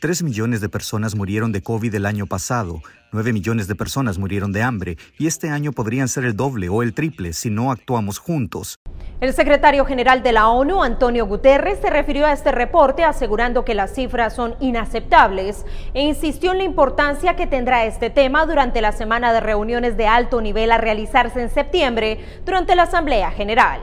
Tres 0.00 0.22
millones 0.22 0.60
de 0.60 0.68
personas 0.68 1.14
murieron 1.14 1.52
de 1.52 1.62
COVID 1.62 1.94
el 1.94 2.06
año 2.06 2.26
pasado, 2.26 2.82
nueve 3.12 3.32
millones 3.32 3.68
de 3.68 3.76
personas 3.76 4.18
murieron 4.18 4.52
de 4.52 4.62
hambre 4.62 4.96
y 5.18 5.28
este 5.28 5.48
año 5.48 5.70
podrían 5.72 6.08
ser 6.08 6.24
el 6.24 6.36
doble 6.36 6.68
o 6.68 6.82
el 6.82 6.92
triple 6.92 7.32
si 7.32 7.50
no 7.50 7.70
actuamos 7.70 8.18
juntos. 8.18 8.80
El 9.20 9.32
secretario 9.32 9.84
general 9.84 10.24
de 10.24 10.32
la 10.32 10.48
ONU, 10.48 10.82
Antonio 10.82 11.26
Guterres, 11.26 11.78
se 11.80 11.90
refirió 11.90 12.26
a 12.26 12.32
este 12.32 12.50
reporte 12.50 13.04
asegurando 13.04 13.64
que 13.64 13.74
las 13.74 13.94
cifras 13.94 14.34
son 14.34 14.56
inaceptables 14.58 15.64
e 15.94 16.02
insistió 16.02 16.50
en 16.50 16.58
la 16.58 16.64
importancia 16.64 17.36
que 17.36 17.46
tendrá 17.46 17.84
este 17.84 18.10
tema 18.10 18.44
durante 18.46 18.80
la 18.80 18.90
semana 18.90 19.32
de 19.32 19.38
reuniones 19.38 19.96
de 19.96 20.08
alto 20.08 20.40
nivel 20.40 20.72
a 20.72 20.78
realizarse 20.78 21.40
en 21.40 21.50
septiembre 21.50 22.18
durante 22.44 22.74
la 22.74 22.82
Asamblea 22.84 23.30
General. 23.30 23.80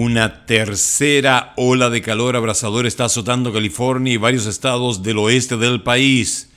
Una 0.00 0.46
tercera 0.46 1.54
ola 1.56 1.90
de 1.90 2.00
calor 2.02 2.36
abrasador 2.36 2.86
está 2.86 3.06
azotando 3.06 3.52
California 3.52 4.12
y 4.12 4.16
varios 4.16 4.46
estados 4.46 5.02
del 5.02 5.18
oeste 5.18 5.56
del 5.56 5.82
país. 5.82 6.50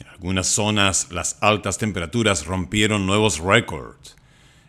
En 0.00 0.08
algunas 0.08 0.48
zonas 0.48 1.06
las 1.12 1.38
altas 1.40 1.78
temperaturas 1.78 2.44
rompieron 2.44 3.06
nuevos 3.06 3.38
récords. 3.38 4.16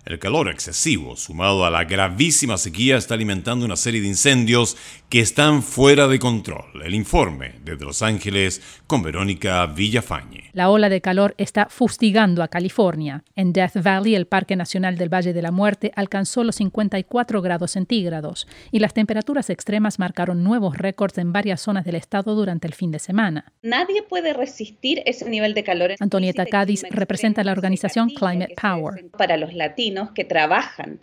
El 0.06 0.20
calor 0.20 0.48
excesivo, 0.48 1.16
sumado 1.16 1.66
a 1.66 1.72
la 1.72 1.86
gravísima 1.86 2.60
sequía, 2.60 2.98
está 2.98 3.16
alimentando 3.16 3.66
una 3.66 3.76
serie 3.76 4.00
de 4.00 4.08
incendios 4.08 4.78
que 5.10 5.22
están 5.22 5.64
fuera 5.64 6.08
de 6.08 6.20
control. 6.20 6.84
El 6.84 6.94
informe 6.94 7.56
desde 7.66 7.84
Los 7.84 8.04
Ángeles 8.04 8.62
con 8.90 9.04
Verónica 9.04 9.68
Villafañe. 9.68 10.50
La 10.52 10.72
ola 10.72 10.90
de 10.90 11.00
calor 11.00 11.36
está 11.38 11.68
fustigando 11.70 12.42
a 12.42 12.48
California. 12.48 13.24
En 13.36 13.54
Death 13.54 13.84
Valley, 13.84 14.16
el 14.16 14.26
Parque 14.26 14.56
Nacional 14.56 14.98
del 14.98 15.14
Valle 15.14 15.32
de 15.32 15.44
la 15.44 15.52
Muerte 15.52 15.92
alcanzó 15.96 16.44
los 16.44 16.56
54 16.56 17.44
grados 17.44 17.70
centígrados 17.70 18.48
y 18.72 18.80
las 18.80 18.96
temperaturas 18.96 19.52
extremas 19.52 20.00
marcaron 20.00 20.44
nuevos 20.44 20.76
récords 20.76 21.20
en 21.20 21.32
varias 21.32 21.62
zonas 21.62 21.86
del 21.86 21.94
estado 21.94 22.34
durante 22.34 22.66
el 22.66 22.74
fin 22.74 22.90
de 22.90 22.98
semana. 22.98 23.54
Nadie 23.62 24.02
puede 24.02 24.34
resistir 24.34 25.04
ese 25.06 25.30
nivel 25.30 25.54
de 25.54 25.64
calor. 25.64 25.92
Antonieta 26.00 26.48
Cádiz 26.48 26.82
representa 26.90 27.44
la 27.44 27.52
organización 27.52 28.10
Climate 28.10 28.56
Power. 28.60 29.06
Para 29.16 29.38
los 29.38 29.54
latinos 29.54 30.10
que 30.16 30.26
trabajan 30.26 31.00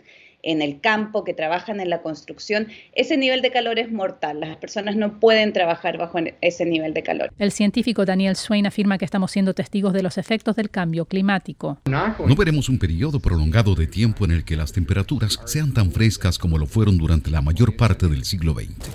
en 0.47 0.61
el 0.61 0.79
campo, 0.79 1.25
que 1.25 1.33
trabajan 1.33 1.81
en 1.81 1.89
la 1.89 2.01
construcción, 2.01 2.67
ese 2.93 3.17
nivel 3.17 3.41
de 3.41 3.51
calor 3.51 3.79
es 3.79 3.91
mortal. 3.91 4.39
Las 4.39 4.55
personas 4.55 4.95
no 4.95 5.19
pueden 5.19 5.51
trabajar 5.51 5.97
bajo 5.97 6.17
ese 6.41 6.65
nivel 6.65 6.93
de 6.93 7.03
calor. 7.03 7.33
El 7.37 7.51
científico 7.51 8.05
Daniel 8.05 8.37
Swain 8.37 8.65
afirma 8.65 8.97
que 8.97 9.03
estamos 9.03 9.31
siendo 9.31 9.53
testigos 9.53 9.91
de 9.91 10.03
los 10.03 10.17
efectos 10.17 10.55
del 10.55 10.69
cambio 10.69 11.05
climático. 11.05 11.79
No 11.85 12.35
veremos 12.37 12.69
un 12.69 12.79
periodo 12.79 13.19
prolongado 13.19 13.75
de 13.75 13.87
tiempo 13.87 14.23
en 14.23 14.31
el 14.31 14.45
que 14.45 14.55
las 14.55 14.71
temperaturas 14.71 15.37
sean 15.45 15.73
tan 15.73 15.91
frescas 15.91 16.37
como 16.37 16.57
lo 16.57 16.65
fueron 16.65 16.97
durante 16.97 17.29
la 17.29 17.41
mayor 17.41 17.75
parte 17.75 18.07
del 18.07 18.23
siglo 18.23 18.53
XX. 18.53 18.89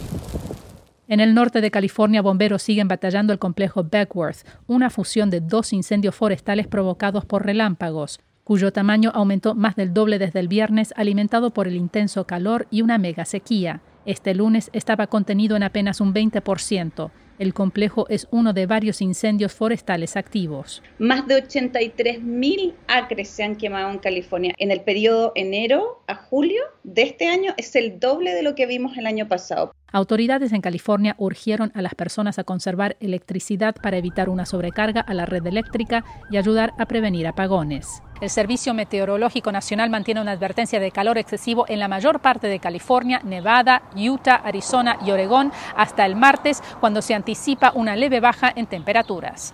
En 1.08 1.20
el 1.20 1.34
norte 1.34 1.60
de 1.60 1.70
California, 1.70 2.22
bomberos 2.22 2.62
siguen 2.62 2.88
batallando 2.88 3.34
el 3.34 3.38
complejo 3.38 3.84
Beckworth, 3.84 4.46
una 4.66 4.88
fusión 4.88 5.28
de 5.28 5.40
dos 5.40 5.74
incendios 5.74 6.14
forestales 6.14 6.66
provocados 6.66 7.26
por 7.26 7.44
relámpagos 7.44 8.20
cuyo 8.44 8.72
tamaño 8.72 9.10
aumentó 9.14 9.54
más 9.54 9.76
del 9.76 9.94
doble 9.94 10.18
desde 10.18 10.40
el 10.40 10.48
viernes, 10.48 10.92
alimentado 10.96 11.50
por 11.50 11.68
el 11.68 11.76
intenso 11.76 12.26
calor 12.26 12.66
y 12.70 12.82
una 12.82 12.98
mega 12.98 13.24
sequía. 13.24 13.80
Este 14.04 14.34
lunes 14.34 14.70
estaba 14.72 15.06
contenido 15.06 15.56
en 15.56 15.62
apenas 15.62 16.00
un 16.00 16.12
20%. 16.12 17.10
El 17.38 17.54
complejo 17.54 18.06
es 18.08 18.28
uno 18.30 18.52
de 18.52 18.66
varios 18.66 19.00
incendios 19.00 19.52
forestales 19.52 20.16
activos. 20.16 20.82
Más 20.98 21.26
de 21.26 21.42
83.000 21.42 22.74
acres 22.88 23.28
se 23.28 23.42
han 23.42 23.56
quemado 23.56 23.90
en 23.90 23.98
California. 23.98 24.54
En 24.58 24.70
el 24.70 24.82
periodo 24.82 25.32
enero 25.34 26.02
a 26.06 26.14
julio 26.14 26.62
de 26.84 27.02
este 27.02 27.28
año 27.28 27.54
es 27.56 27.74
el 27.74 27.98
doble 27.98 28.34
de 28.34 28.42
lo 28.42 28.54
que 28.54 28.66
vimos 28.66 28.96
el 28.96 29.06
año 29.06 29.28
pasado. 29.28 29.72
Autoridades 29.92 30.52
en 30.52 30.60
California 30.60 31.14
urgieron 31.18 31.72
a 31.74 31.82
las 31.82 31.94
personas 31.94 32.38
a 32.38 32.44
conservar 32.44 32.96
electricidad 33.00 33.74
para 33.74 33.98
evitar 33.98 34.28
una 34.28 34.46
sobrecarga 34.46 35.00
a 35.00 35.14
la 35.14 35.26
red 35.26 35.46
eléctrica 35.46 36.04
y 36.30 36.36
ayudar 36.36 36.72
a 36.78 36.86
prevenir 36.86 37.26
apagones. 37.26 38.02
El 38.22 38.30
Servicio 38.30 38.72
Meteorológico 38.72 39.50
Nacional 39.50 39.90
mantiene 39.90 40.20
una 40.20 40.30
advertencia 40.30 40.78
de 40.78 40.92
calor 40.92 41.18
excesivo 41.18 41.64
en 41.68 41.80
la 41.80 41.88
mayor 41.88 42.20
parte 42.20 42.46
de 42.46 42.60
California, 42.60 43.20
Nevada, 43.24 43.82
Utah, 43.96 44.36
Arizona 44.36 44.96
y 45.04 45.10
Oregón 45.10 45.50
hasta 45.74 46.06
el 46.06 46.14
martes, 46.14 46.62
cuando 46.78 47.02
se 47.02 47.14
anticipa 47.14 47.72
una 47.74 47.96
leve 47.96 48.20
baja 48.20 48.52
en 48.54 48.66
temperaturas. 48.66 49.52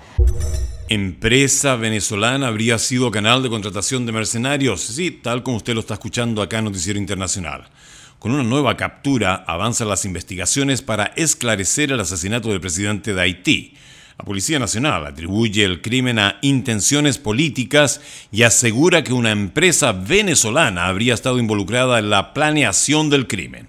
Empresa 0.90 1.76
venezolana 1.76 2.48
habría 2.48 2.78
sido 2.78 3.10
canal 3.10 3.42
de 3.42 3.48
contratación 3.48 4.04
de 4.04 4.12
mercenarios, 4.12 4.82
sí, 4.82 5.12
tal 5.12 5.42
como 5.42 5.56
usted 5.56 5.72
lo 5.72 5.80
está 5.80 5.94
escuchando 5.94 6.42
acá 6.42 6.58
en 6.58 6.64
Noticiero 6.64 6.98
Internacional. 6.98 7.70
Con 8.18 8.32
una 8.32 8.42
nueva 8.42 8.76
captura 8.76 9.44
avanzan 9.46 9.88
las 9.88 10.04
investigaciones 10.04 10.82
para 10.82 11.04
esclarecer 11.16 11.90
el 11.90 12.00
asesinato 12.00 12.50
del 12.50 12.60
presidente 12.60 13.14
de 13.14 13.22
Haití. 13.22 13.77
La 14.18 14.24
Policía 14.24 14.58
Nacional 14.58 15.06
atribuye 15.06 15.64
el 15.64 15.80
crimen 15.80 16.18
a 16.18 16.38
intenciones 16.42 17.18
políticas 17.18 18.00
y 18.32 18.42
asegura 18.42 19.04
que 19.04 19.12
una 19.12 19.30
empresa 19.30 19.92
venezolana 19.92 20.88
habría 20.88 21.14
estado 21.14 21.38
involucrada 21.38 22.00
en 22.00 22.10
la 22.10 22.34
planeación 22.34 23.10
del 23.10 23.28
crimen. 23.28 23.68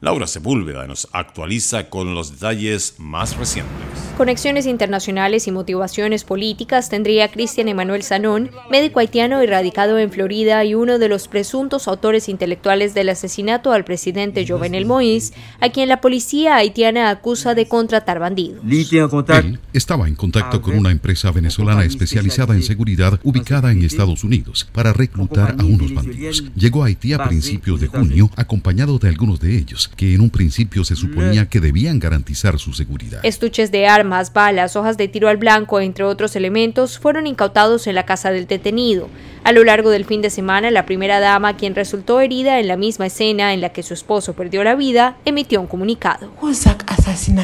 Laura 0.00 0.26
Sepúlveda 0.26 0.86
nos 0.86 1.08
actualiza 1.12 1.88
con 1.88 2.14
los 2.14 2.32
detalles 2.32 2.96
más 2.98 3.34
recientes. 3.38 3.72
Conexiones 4.18 4.66
internacionales 4.66 5.46
y 5.46 5.52
motivaciones 5.52 6.24
políticas 6.24 6.88
tendría 6.88 7.30
Cristian 7.30 7.68
Emanuel 7.68 8.02
Sanón, 8.02 8.50
médico 8.70 9.00
haitiano 9.00 9.44
radicado 9.46 9.98
en 9.98 10.10
Florida 10.10 10.64
y 10.64 10.74
uno 10.74 10.98
de 10.98 11.08
los 11.08 11.28
presuntos 11.28 11.88
autores 11.88 12.28
intelectuales 12.28 12.94
del 12.94 13.08
asesinato 13.08 13.72
al 13.72 13.84
presidente 13.84 14.46
Jovenel 14.46 14.86
Moïse, 14.86 15.32
a 15.60 15.70
quien 15.70 15.88
la 15.88 16.00
policía 16.00 16.56
haitiana 16.56 17.10
acusa 17.10 17.54
de 17.54 17.66
contratar 17.66 18.18
bandidos. 18.18 18.62
Él 18.64 19.58
estaba 19.72 20.08
en 20.08 20.14
contacto 20.14 20.60
con 20.60 20.78
una 20.78 20.90
empresa 20.90 21.30
venezolana 21.30 21.84
especializada 21.84 22.54
en 22.54 22.62
seguridad 22.62 23.18
ubicada 23.22 23.72
en 23.72 23.82
Estados 23.82 24.24
Unidos 24.24 24.66
para 24.72 24.92
reclutar 24.92 25.56
a 25.58 25.64
unos 25.64 25.92
bandidos. 25.92 26.44
Llegó 26.54 26.82
a 26.82 26.86
Haití 26.86 27.12
a 27.12 27.24
principios 27.24 27.80
de 27.80 27.88
junio 27.88 28.30
acompañado 28.36 28.98
de 28.98 29.08
algunos 29.08 29.40
de 29.40 29.56
ellos 29.56 29.90
que 29.96 30.14
en 30.14 30.20
un 30.20 30.30
principio 30.30 30.84
se 30.84 30.94
suponía 30.94 31.48
que 31.48 31.60
debían 31.60 31.98
garantizar 31.98 32.58
su 32.58 32.72
seguridad. 32.72 33.20
Estuches 33.24 33.72
de 33.72 33.86
armas, 33.86 34.32
balas, 34.32 34.76
hojas 34.76 34.96
de 34.96 35.08
tiro 35.08 35.28
al 35.28 35.38
blanco, 35.38 35.80
entre 35.80 36.04
otros 36.04 36.36
elementos, 36.36 36.98
fueron 36.98 37.26
incautados 37.26 37.86
en 37.86 37.94
la 37.94 38.04
casa 38.04 38.30
del 38.30 38.46
detenido. 38.46 39.08
A 39.44 39.52
lo 39.52 39.62
largo 39.62 39.90
del 39.90 40.04
fin 40.04 40.22
de 40.22 40.30
semana, 40.30 40.72
la 40.72 40.86
primera 40.86 41.20
dama, 41.20 41.56
quien 41.56 41.76
resultó 41.76 42.20
herida 42.20 42.58
en 42.58 42.66
la 42.66 42.76
misma 42.76 43.06
escena 43.06 43.54
en 43.54 43.60
la 43.60 43.68
que 43.68 43.84
su 43.84 43.94
esposo 43.94 44.32
perdió 44.32 44.64
la 44.64 44.74
vida, 44.74 45.16
emitió 45.24 45.60
un 45.60 45.68
comunicado. 45.68 46.32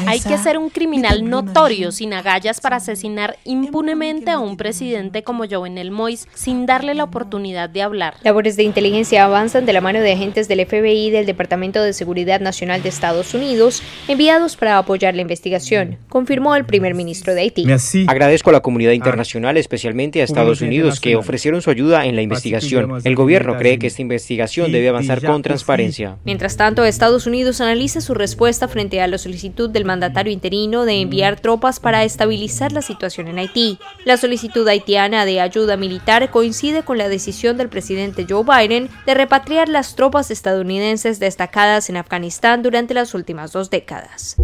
Hay 0.05 0.19
que 0.19 0.37
ser 0.37 0.57
un 0.57 0.69
criminal 0.69 1.29
notorio 1.29 1.93
sin 1.93 2.13
agallas 2.13 2.59
para 2.59 2.75
asesinar 2.75 3.37
impunemente 3.45 4.31
a 4.31 4.39
un 4.39 4.57
presidente 4.57 5.23
como 5.23 5.45
Jovenel 5.49 5.91
Moïse 5.91 6.27
sin 6.33 6.65
darle 6.65 6.93
la 6.93 7.05
oportunidad 7.05 7.69
de 7.69 7.81
hablar. 7.81 8.15
Labores 8.21 8.57
de 8.57 8.63
inteligencia 8.63 9.23
avanzan 9.23 9.65
de 9.65 9.71
la 9.73 9.79
mano 9.79 10.01
de 10.01 10.11
agentes 10.11 10.49
del 10.49 10.65
FBI 10.65 11.07
y 11.07 11.11
del 11.11 11.25
Departamento 11.25 11.81
de 11.81 11.93
Seguridad 11.93 12.32
Nacional 12.41 12.81
de 12.81 12.89
Estados 12.89 13.33
Unidos 13.33 13.83
enviados 14.07 14.55
para 14.55 14.77
apoyar 14.77 15.15
la 15.15 15.21
investigación, 15.21 15.97
confirmó 16.09 16.55
el 16.55 16.65
primer 16.65 16.95
ministro 16.95 17.33
de 17.33 17.41
Haití. 17.41 17.65
Agradezco 18.07 18.49
a 18.49 18.53
la 18.53 18.61
comunidad 18.61 18.91
internacional, 18.91 19.57
especialmente 19.57 20.21
a 20.21 20.23
Estados 20.23 20.61
Unidos, 20.61 20.99
que 20.99 21.15
ofrecieron 21.15 21.61
su 21.61 21.69
ayuda 21.69 22.05
en 22.05 22.15
la 22.15 22.21
investigación. 22.21 23.01
El 23.03 23.15
gobierno 23.15 23.57
cree 23.57 23.79
que 23.79 23.87
esta 23.87 24.01
investigación 24.01 24.71
debe 24.71 24.89
avanzar 24.89 25.21
con 25.21 25.41
transparencia. 25.41 26.17
Mientras 26.25 26.57
tanto, 26.57 26.85
Estados 26.85 27.27
Unidos 27.27 27.61
analiza 27.61 28.01
su 28.01 28.13
respuesta 28.13 28.67
frente 28.67 29.01
a 29.01 29.07
la 29.07 29.17
solicitud 29.17 29.69
del 29.69 29.85
mandatario 29.85 30.33
interino 30.33 30.85
de 30.85 31.01
enviar 31.01 31.39
tropas 31.39 31.79
para 31.79 32.03
estabilizar 32.03 32.71
la 32.71 32.81
situación 32.81 33.27
en 33.27 33.39
Haití. 33.39 33.79
La 34.05 34.17
solicitud 34.17 34.67
haitiana 34.67 35.25
de 35.25 35.39
ayuda 35.39 35.77
militar 35.77 36.31
coincide 36.31 36.83
con 36.83 36.97
la 36.97 37.09
decisión 37.09 37.57
del 37.57 37.69
presidente 37.69 38.25
Joe 38.27 38.43
Biden 38.43 38.89
de 39.05 39.13
repatriar 39.13 39.69
las 39.69 39.95
tropas 39.95 40.31
estadounidenses 40.31 41.19
destacadas 41.19 41.89
en 41.89 41.97
Afganistán 41.97 42.22
durante 42.61 42.93
las 42.93 43.13
últimas 43.13 43.51
dos 43.51 43.69
décadas. 43.69 44.35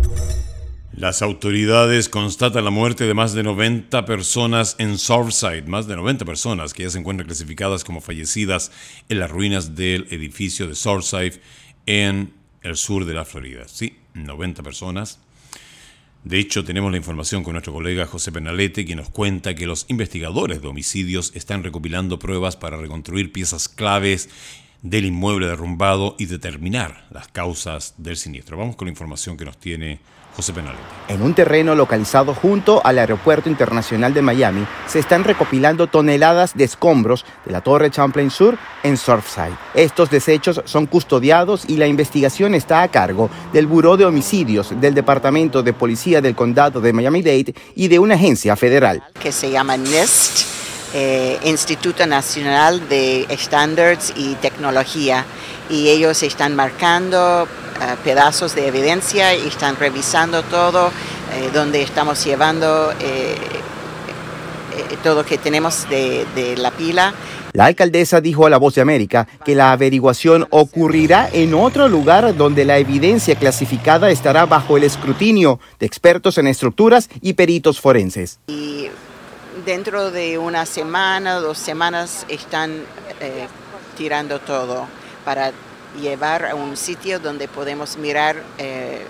Las 0.91 1.21
autoridades 1.21 2.09
constatan 2.09 2.65
la 2.65 2.71
muerte 2.71 3.05
de 3.05 3.13
más 3.13 3.33
de 3.33 3.43
90 3.43 4.03
personas 4.05 4.75
en 4.79 4.97
Surfside, 4.97 5.65
más 5.65 5.87
de 5.87 5.95
90 5.95 6.25
personas 6.25 6.73
que 6.73 6.83
ya 6.83 6.89
se 6.89 6.99
encuentran 6.99 7.27
clasificadas 7.27 7.85
como 7.85 8.01
fallecidas 8.01 8.71
en 9.07 9.19
las 9.19 9.31
ruinas 9.31 9.75
del 9.75 10.07
edificio 10.11 10.67
de 10.67 10.75
Surfside 10.75 11.39
en 11.85 12.33
el 12.63 12.75
sur 12.75 13.05
de 13.05 13.13
la 13.13 13.23
Florida. 13.23 13.67
Sí, 13.67 13.97
90 14.13 14.61
personas. 14.61 15.19
De 16.25 16.37
hecho, 16.37 16.65
tenemos 16.65 16.91
la 16.91 16.97
información 16.97 17.43
con 17.43 17.53
nuestro 17.53 17.71
colega 17.71 18.05
José 18.05 18.33
Penalete, 18.33 18.83
quien 18.83 18.97
nos 18.97 19.09
cuenta 19.09 19.55
que 19.55 19.65
los 19.65 19.85
investigadores 19.87 20.61
de 20.61 20.67
homicidios 20.67 21.31
están 21.33 21.63
recopilando 21.63 22.19
pruebas 22.19 22.57
para 22.57 22.75
reconstruir 22.75 23.31
piezas 23.31 23.69
claves 23.69 24.29
del 24.81 25.05
inmueble 25.05 25.47
derrumbado 25.47 26.15
y 26.17 26.25
determinar 26.25 27.05
las 27.11 27.27
causas 27.27 27.95
del 27.97 28.17
siniestro. 28.17 28.57
Vamos 28.57 28.75
con 28.75 28.87
la 28.87 28.91
información 28.91 29.37
que 29.37 29.45
nos 29.45 29.57
tiene 29.57 29.99
José 30.35 30.53
Penalete. 30.53 30.83
En 31.09 31.21
un 31.21 31.33
terreno 31.33 31.75
localizado 31.75 32.33
junto 32.33 32.81
al 32.85 32.99
Aeropuerto 32.99 33.49
Internacional 33.49 34.13
de 34.13 34.21
Miami, 34.21 34.65
se 34.87 34.99
están 34.99 35.23
recopilando 35.25 35.87
toneladas 35.87 36.55
de 36.55 36.63
escombros 36.63 37.25
de 37.45 37.51
la 37.51 37.61
Torre 37.61 37.91
Champlain 37.91 38.31
Sur 38.31 38.57
en 38.83 38.95
Surfside. 38.95 39.57
Estos 39.73 40.09
desechos 40.09 40.61
son 40.65 40.85
custodiados 40.85 41.65
y 41.67 41.75
la 41.75 41.87
investigación 41.87 42.55
está 42.55 42.83
a 42.83 42.87
cargo 42.87 43.29
del 43.51 43.67
Buró 43.67 43.97
de 43.97 44.05
Homicidios 44.05 44.79
del 44.79 44.93
Departamento 44.93 45.61
de 45.61 45.73
Policía 45.73 46.21
del 46.21 46.35
Condado 46.35 46.79
de 46.79 46.93
Miami-Dade 46.93 47.53
y 47.75 47.89
de 47.89 47.99
una 47.99 48.15
agencia 48.15 48.55
federal. 48.55 49.03
Que 49.19 49.33
se 49.33 49.51
llama 49.51 49.75
NIST, 49.75 50.48
eh, 50.93 51.39
Instituto 51.43 52.05
Nacional 52.05 52.87
de 52.89 53.25
Estándares 53.29 54.13
y 54.15 54.35
Tecnología. 54.35 55.25
Y 55.69 55.89
ellos 55.89 56.23
están 56.23 56.55
marcando 56.55 57.47
eh, 57.81 57.95
pedazos 58.03 58.55
de 58.55 58.67
evidencia 58.67 59.33
y 59.35 59.47
están 59.47 59.77
revisando 59.77 60.43
todo, 60.43 60.87
eh, 60.87 61.49
donde 61.53 61.81
estamos 61.81 62.23
llevando 62.25 62.91
eh, 62.99 63.35
todo 65.01 65.23
que 65.23 65.37
tenemos 65.37 65.87
de, 65.89 66.25
de 66.35 66.57
la 66.57 66.71
pila. 66.71 67.13
La 67.53 67.65
alcaldesa 67.65 68.19
dijo 68.19 68.45
a 68.45 68.49
La 68.49 68.57
Voz 68.57 68.75
de 68.75 68.81
América 68.81 69.27
que 69.45 69.55
la 69.55 69.71
averiguación 69.71 70.45
ocurrirá 70.49 71.29
en 71.31 71.53
otro 71.53 71.87
lugar 71.87 72.35
donde 72.35 72.65
la 72.65 72.77
evidencia 72.79 73.35
clasificada 73.35 74.11
estará 74.11 74.45
bajo 74.45 74.75
el 74.75 74.83
escrutinio 74.83 75.59
de 75.79 75.85
expertos 75.85 76.37
en 76.37 76.47
estructuras 76.47 77.09
y 77.21 77.33
peritos 77.33 77.79
forenses. 77.79 78.39
Y 78.47 78.89
dentro 79.65 80.11
de 80.11 80.37
una 80.37 80.65
semana, 80.65 81.35
dos 81.35 81.57
semanas, 81.57 82.25
están 82.29 82.83
tirando 83.97 84.39
todo 84.39 84.87
para 85.25 85.51
llevar 86.01 86.45
a 86.45 86.55
un 86.55 86.77
sitio 86.77 87.19
donde 87.19 87.47
podemos 87.47 87.97
mirar, 87.97 88.37
eh, 88.57 89.01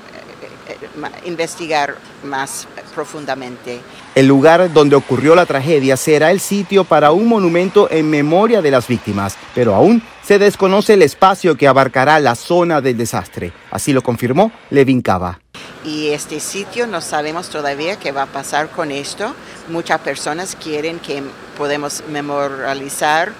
eh, 0.68 0.78
eh, 0.84 1.10
investigar 1.26 1.96
más 2.24 2.68
profundamente. 2.96 3.80
El 4.16 4.28
lugar 4.28 4.72
donde 4.74 4.96
ocurrió 4.96 5.36
la 5.36 5.46
tragedia 5.46 5.98
será 5.98 6.32
el 6.32 6.40
sitio 6.40 6.84
para 6.84 7.12
un 7.12 7.28
monumento 7.28 7.90
en 7.92 8.10
memoria 8.10 8.62
de 8.62 8.72
las 8.72 8.88
víctimas, 8.88 9.38
pero 9.54 9.76
aún 9.76 10.02
se 10.24 10.40
desconoce 10.40 10.94
el 10.94 11.02
espacio 11.02 11.56
que 11.56 11.68
abarcará 11.68 12.20
la 12.20 12.36
zona 12.36 12.82
del 12.82 12.98
desastre. 12.98 13.52
Así 13.72 13.94
lo 13.94 14.02
confirmó 14.02 14.52
Levin 14.70 15.02
Cava. 15.02 15.40
Y 15.86 16.10
este 16.10 16.40
sitio 16.40 16.88
no 16.88 17.02
sabemos 17.02 17.50
todavía 17.50 17.98
qué 17.98 18.12
va 18.12 18.24
a 18.24 18.28
pasar 18.28 18.70
con 18.70 18.92
esto. 18.92 19.34
Muchas 19.70 20.00
personas 20.02 20.56
quieren 20.56 21.00
que 21.00 21.24
podemos 21.58 22.04
memorializar 22.10 23.32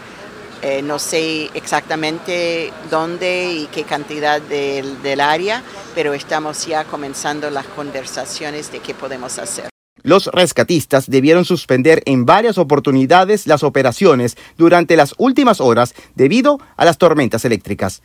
eh, 0.62 0.82
no 0.82 1.00
sé 1.00 1.50
exactamente 1.54 2.74
dónde 2.90 3.54
y 3.54 3.68
qué 3.68 3.84
cantidad 3.84 4.42
del, 4.42 5.02
del 5.02 5.22
área, 5.22 5.64
pero 5.96 6.14
estamos 6.14 6.66
ya 6.66 6.84
comenzando 6.84 7.50
las 7.50 7.66
conversaciones 7.66 8.70
de 8.70 8.80
qué 8.80 8.94
podemos 8.94 9.40
hacer. 9.40 9.70
Los 10.04 10.28
rescatistas 10.28 11.10
debieron 11.10 11.46
suspender 11.46 12.02
en 12.06 12.26
varias 12.26 12.58
oportunidades 12.58 13.48
las 13.48 13.64
operaciones 13.64 14.38
durante 14.58 14.98
las 14.98 15.14
últimas 15.18 15.62
horas 15.62 15.94
debido 16.16 16.60
a 16.76 16.84
las 16.84 16.98
tormentas 16.98 17.46
eléctricas. 17.46 18.02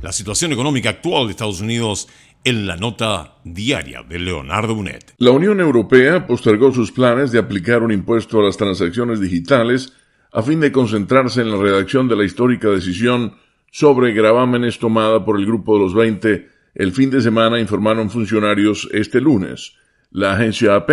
La 0.00 0.12
situación 0.12 0.52
económica 0.52 0.90
actual 0.90 1.26
de 1.26 1.32
Estados 1.32 1.60
Unidos 1.60 2.08
en 2.44 2.66
la 2.66 2.76
nota 2.76 3.36
diaria 3.44 4.02
de 4.02 4.18
Leonardo 4.18 4.74
Bunet. 4.74 5.14
La 5.18 5.30
Unión 5.30 5.60
Europea 5.60 6.26
postergó 6.26 6.72
sus 6.72 6.92
planes 6.92 7.32
de 7.32 7.38
aplicar 7.38 7.82
un 7.82 7.92
impuesto 7.92 8.40
a 8.40 8.44
las 8.44 8.56
transacciones 8.56 9.20
digitales 9.20 9.92
a 10.32 10.42
fin 10.42 10.60
de 10.60 10.72
concentrarse 10.72 11.40
en 11.40 11.50
la 11.50 11.56
redacción 11.56 12.08
de 12.08 12.16
la 12.16 12.24
histórica 12.24 12.68
decisión 12.68 13.34
sobre 13.70 14.12
gravámenes 14.12 14.78
tomada 14.78 15.24
por 15.24 15.38
el 15.38 15.46
Grupo 15.46 15.74
de 15.74 15.84
los 15.84 15.94
20 15.94 16.58
el 16.78 16.92
fin 16.92 17.10
de 17.10 17.20
semana, 17.20 17.58
informaron 17.58 18.08
funcionarios 18.08 18.88
este 18.92 19.20
lunes. 19.20 19.74
La 20.12 20.34
agencia 20.34 20.76
AP 20.76 20.90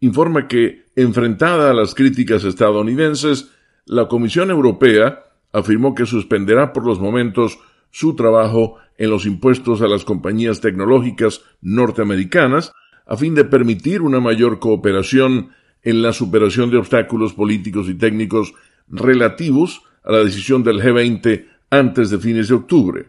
informa 0.00 0.48
que, 0.48 0.86
enfrentada 0.96 1.70
a 1.70 1.74
las 1.74 1.94
críticas 1.94 2.44
estadounidenses, 2.44 3.50
la 3.84 4.08
Comisión 4.08 4.50
Europea 4.50 5.24
afirmó 5.52 5.94
que 5.94 6.06
suspenderá 6.06 6.72
por 6.72 6.86
los 6.86 7.00
momentos 7.00 7.58
su 7.90 8.16
trabajo 8.16 8.76
en 9.00 9.08
los 9.08 9.24
impuestos 9.24 9.80
a 9.80 9.88
las 9.88 10.04
compañías 10.04 10.60
tecnológicas 10.60 11.42
norteamericanas 11.62 12.72
a 13.06 13.16
fin 13.16 13.34
de 13.34 13.46
permitir 13.46 14.02
una 14.02 14.20
mayor 14.20 14.60
cooperación 14.60 15.52
en 15.82 16.02
la 16.02 16.12
superación 16.12 16.70
de 16.70 16.76
obstáculos 16.76 17.32
políticos 17.32 17.88
y 17.88 17.94
técnicos 17.94 18.52
relativos 18.88 19.80
a 20.04 20.12
la 20.12 20.18
decisión 20.18 20.62
del 20.62 20.82
G20 20.82 21.46
antes 21.70 22.10
de 22.10 22.18
fines 22.18 22.48
de 22.48 22.54
octubre. 22.54 23.06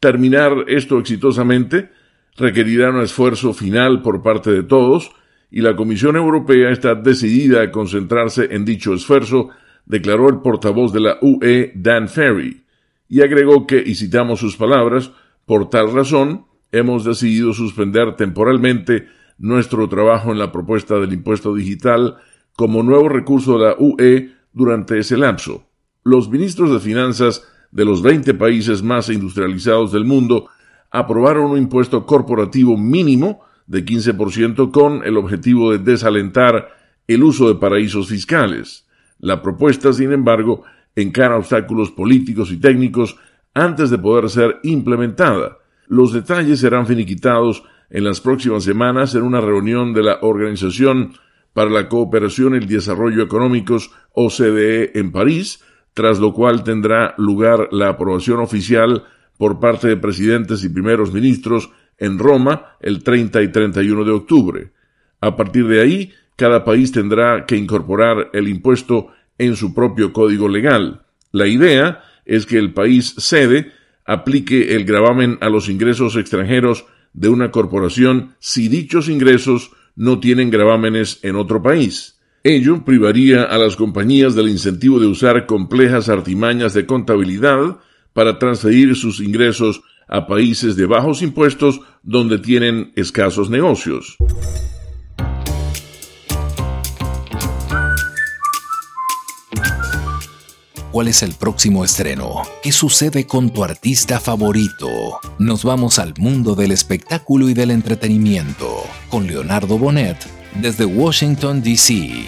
Terminar 0.00 0.64
esto 0.68 0.98
exitosamente 0.98 1.90
requerirá 2.38 2.88
un 2.88 3.02
esfuerzo 3.02 3.52
final 3.52 4.00
por 4.00 4.22
parte 4.22 4.50
de 4.50 4.62
todos 4.62 5.10
y 5.50 5.60
la 5.60 5.76
Comisión 5.76 6.16
Europea 6.16 6.70
está 6.70 6.94
decidida 6.94 7.62
a 7.62 7.70
concentrarse 7.70 8.48
en 8.52 8.64
dicho 8.64 8.94
esfuerzo, 8.94 9.50
declaró 9.84 10.30
el 10.30 10.38
portavoz 10.38 10.94
de 10.94 11.00
la 11.00 11.18
UE, 11.20 11.72
Dan 11.74 12.08
Ferry, 12.08 12.62
y 13.08 13.20
agregó 13.20 13.66
que, 13.66 13.82
y 13.84 13.94
citamos 13.94 14.40
sus 14.40 14.56
palabras, 14.56 15.12
por 15.46 15.70
tal 15.70 15.92
razón, 15.92 16.44
hemos 16.72 17.04
decidido 17.04 17.52
suspender 17.54 18.16
temporalmente 18.16 19.06
nuestro 19.38 19.88
trabajo 19.88 20.32
en 20.32 20.38
la 20.38 20.52
propuesta 20.52 20.98
del 20.98 21.12
impuesto 21.12 21.54
digital 21.54 22.16
como 22.56 22.82
nuevo 22.82 23.08
recurso 23.08 23.58
de 23.58 23.64
la 23.66 23.76
UE 23.78 24.32
durante 24.52 24.98
ese 24.98 25.16
lapso. 25.16 25.64
Los 26.02 26.28
ministros 26.28 26.72
de 26.72 26.80
Finanzas 26.80 27.46
de 27.70 27.84
los 27.84 28.02
20 28.02 28.34
países 28.34 28.82
más 28.82 29.08
industrializados 29.08 29.92
del 29.92 30.04
mundo 30.04 30.48
aprobaron 30.90 31.50
un 31.50 31.58
impuesto 31.58 32.06
corporativo 32.06 32.76
mínimo 32.76 33.40
de 33.66 33.84
15% 33.84 34.70
con 34.70 35.04
el 35.04 35.16
objetivo 35.16 35.72
de 35.72 35.78
desalentar 35.78 36.68
el 37.06 37.22
uso 37.22 37.48
de 37.48 37.56
paraísos 37.56 38.08
fiscales. 38.08 38.86
La 39.18 39.42
propuesta, 39.42 39.92
sin 39.92 40.12
embargo, 40.12 40.64
encara 40.94 41.36
obstáculos 41.36 41.90
políticos 41.90 42.50
y 42.50 42.58
técnicos 42.58 43.16
antes 43.56 43.88
de 43.88 43.96
poder 43.96 44.28
ser 44.28 44.60
implementada. 44.64 45.56
Los 45.88 46.12
detalles 46.12 46.60
serán 46.60 46.86
finiquitados 46.86 47.64
en 47.88 48.04
las 48.04 48.20
próximas 48.20 48.64
semanas 48.64 49.14
en 49.14 49.22
una 49.22 49.40
reunión 49.40 49.94
de 49.94 50.02
la 50.02 50.18
Organización 50.20 51.14
para 51.54 51.70
la 51.70 51.88
Cooperación 51.88 52.52
y 52.52 52.58
el 52.58 52.66
Desarrollo 52.66 53.22
Económicos 53.22 53.90
OCDE 54.12 54.98
en 54.98 55.10
París, 55.10 55.64
tras 55.94 56.18
lo 56.18 56.34
cual 56.34 56.64
tendrá 56.64 57.14
lugar 57.16 57.68
la 57.72 57.88
aprobación 57.88 58.40
oficial 58.40 59.04
por 59.38 59.58
parte 59.58 59.88
de 59.88 59.96
presidentes 59.96 60.62
y 60.62 60.68
primeros 60.68 61.14
ministros 61.14 61.70
en 61.96 62.18
Roma 62.18 62.76
el 62.80 63.02
30 63.02 63.40
y 63.40 63.48
31 63.52 64.04
de 64.04 64.10
octubre. 64.10 64.72
A 65.22 65.34
partir 65.34 65.66
de 65.66 65.80
ahí, 65.80 66.12
cada 66.36 66.62
país 66.62 66.92
tendrá 66.92 67.46
que 67.46 67.56
incorporar 67.56 68.28
el 68.34 68.48
impuesto 68.48 69.08
en 69.38 69.56
su 69.56 69.72
propio 69.72 70.12
código 70.12 70.46
legal. 70.46 71.06
La 71.32 71.46
idea 71.46 72.02
es 72.26 72.44
que 72.44 72.58
el 72.58 72.74
país 72.74 73.14
sede 73.16 73.72
aplique 74.04 74.74
el 74.76 74.84
gravamen 74.84 75.38
a 75.40 75.48
los 75.48 75.68
ingresos 75.68 76.16
extranjeros 76.16 76.84
de 77.12 77.28
una 77.28 77.50
corporación 77.50 78.34
si 78.38 78.68
dichos 78.68 79.08
ingresos 79.08 79.70
no 79.94 80.20
tienen 80.20 80.50
gravámenes 80.50 81.20
en 81.22 81.36
otro 81.36 81.62
país. 81.62 82.20
Ello 82.44 82.84
privaría 82.84 83.42
a 83.42 83.58
las 83.58 83.74
compañías 83.74 84.34
del 84.34 84.48
incentivo 84.48 85.00
de 85.00 85.06
usar 85.06 85.46
complejas 85.46 86.08
artimañas 86.08 86.74
de 86.74 86.86
contabilidad 86.86 87.78
para 88.12 88.38
transferir 88.38 88.94
sus 88.94 89.20
ingresos 89.20 89.82
a 90.06 90.26
países 90.26 90.76
de 90.76 90.86
bajos 90.86 91.22
impuestos 91.22 91.80
donde 92.02 92.38
tienen 92.38 92.92
escasos 92.94 93.50
negocios. 93.50 94.16
Cuál 100.96 101.08
es 101.08 101.22
el 101.22 101.34
próximo 101.34 101.84
estreno, 101.84 102.40
qué 102.62 102.72
sucede 102.72 103.26
con 103.26 103.50
tu 103.50 103.62
artista 103.62 104.18
favorito. 104.18 105.20
Nos 105.38 105.62
vamos 105.62 105.98
al 105.98 106.14
mundo 106.16 106.54
del 106.54 106.72
espectáculo 106.72 107.50
y 107.50 107.52
del 107.52 107.70
entretenimiento 107.70 108.82
con 109.10 109.26
Leonardo 109.26 109.76
Bonet 109.76 110.16
desde 110.54 110.86
Washington, 110.86 111.62
D.C. 111.62 112.26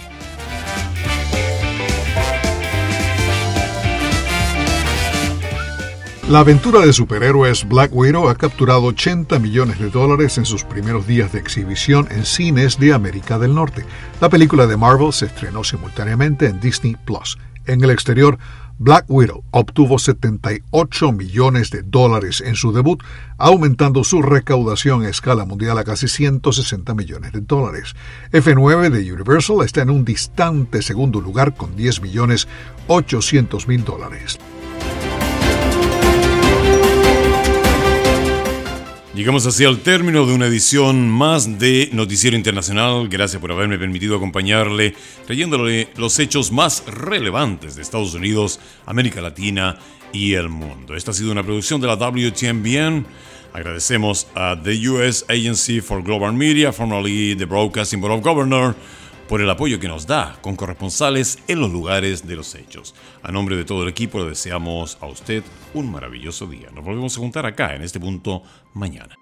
La 6.29 6.41
aventura 6.41 6.81
de 6.81 6.93
superhéroes 6.93 7.67
Black 7.67 7.91
Widow 7.95 8.29
ha 8.29 8.35
capturado 8.35 8.83
80 8.83 9.39
millones 9.39 9.79
de 9.79 9.89
dólares 9.89 10.37
en 10.37 10.45
sus 10.45 10.63
primeros 10.63 11.07
días 11.07 11.33
de 11.33 11.39
exhibición 11.39 12.07
en 12.11 12.27
cines 12.27 12.79
de 12.79 12.93
América 12.93 13.39
del 13.39 13.55
Norte. 13.55 13.87
La 14.21 14.29
película 14.29 14.67
de 14.67 14.77
Marvel 14.77 15.15
se 15.15 15.25
estrenó 15.25 15.65
simultáneamente 15.65 16.45
en 16.45 16.61
Disney 16.61 16.97
Plus. 17.07 17.39
En 17.69 17.85
el 17.85 17.91
exterior, 17.91 18.39
Black 18.79 19.05
Widow 19.09 19.45
obtuvo 19.51 19.99
78 19.99 21.13
millones 21.13 21.71
de 21.71 21.83
dólares 21.83 22.41
en 22.41 22.55
su 22.55 22.73
debut, 22.73 23.03
aumentando 23.37 24.05
su 24.05 24.23
recaudación 24.23 25.05
a 25.05 25.11
escala 25.11 25.45
mundial 25.45 25.77
a 25.77 25.85
casi 25.85 26.09
160 26.09 26.95
millones 26.95 27.33
de 27.33 27.43
dólares. 27.43 27.95
F9 28.33 28.89
de 28.89 29.13
Universal 29.13 29.59
está 29.65 29.83
en 29.83 29.91
un 29.91 30.07
distante 30.07 30.81
segundo 30.81 31.21
lugar 31.21 31.55
con 31.57 31.77
10 31.77 32.01
millones 32.01 32.49
800 32.87 33.69
mil 33.69 33.85
dólares. 33.85 34.39
Llegamos 39.19 39.47
así 39.47 39.65
al 39.65 39.81
término 39.81 40.27
de 40.27 40.33
una 40.33 40.47
edición 40.47 41.09
más 41.11 41.59
de 41.59 41.89
Noticiero 41.93 42.37
Internacional. 42.37 43.09
Gracias 43.09 43.41
por 43.41 43.51
haberme 43.51 43.77
permitido 43.77 44.15
acompañarle, 44.15 44.95
trayéndole 45.27 45.89
los 45.97 46.21
hechos 46.21 46.53
más 46.53 46.85
relevantes 46.87 47.75
de 47.75 47.83
Estados 47.83 48.15
Unidos, 48.15 48.61
América 48.87 49.21
Latina 49.21 49.77
y 50.13 50.35
el 50.35 50.49
mundo. 50.49 50.95
Esta 50.95 51.11
ha 51.11 51.15
sido 51.15 51.33
una 51.33 51.43
producción 51.43 51.81
de 51.81 51.89
la 51.89 51.97
WTMBN. 51.97 53.07
Agradecemos 53.55 54.29
a 54.37 54.57
the 54.63 54.89
U.S. 54.89 55.25
Agency 55.29 55.81
for 55.81 56.01
Global 56.01 56.33
Media, 56.33 56.73
formerly 56.73 57.35
the 57.35 57.45
Broadcasting 57.45 58.01
Board 58.01 58.15
of 58.15 58.23
Governors, 58.23 58.77
por 59.29 59.43
el 59.43 59.51
apoyo 59.51 59.79
que 59.79 59.89
nos 59.89 60.07
da 60.07 60.39
con 60.41 60.57
corresponsales 60.57 61.39
en 61.49 61.61
los 61.61 61.71
lugares 61.71 62.27
de 62.27 62.35
los 62.35 62.55
hechos. 62.55 62.95
A 63.23 63.31
nombre 63.31 63.57
de 63.57 63.65
todo 63.65 63.83
el 63.83 63.91
equipo 63.91 64.19
le 64.19 64.31
deseamos 64.31 64.97
a 65.01 65.07
usted 65.07 65.45
un 65.75 65.91
maravilloso 65.93 66.47
día. 66.47 66.71
Nos 66.75 66.85
volvemos 66.85 67.17
a 67.17 67.21
juntar 67.21 67.45
acá 67.45 67.75
en 67.75 67.83
este 67.83 68.01
punto 68.01 68.43
mañana. 68.73 69.17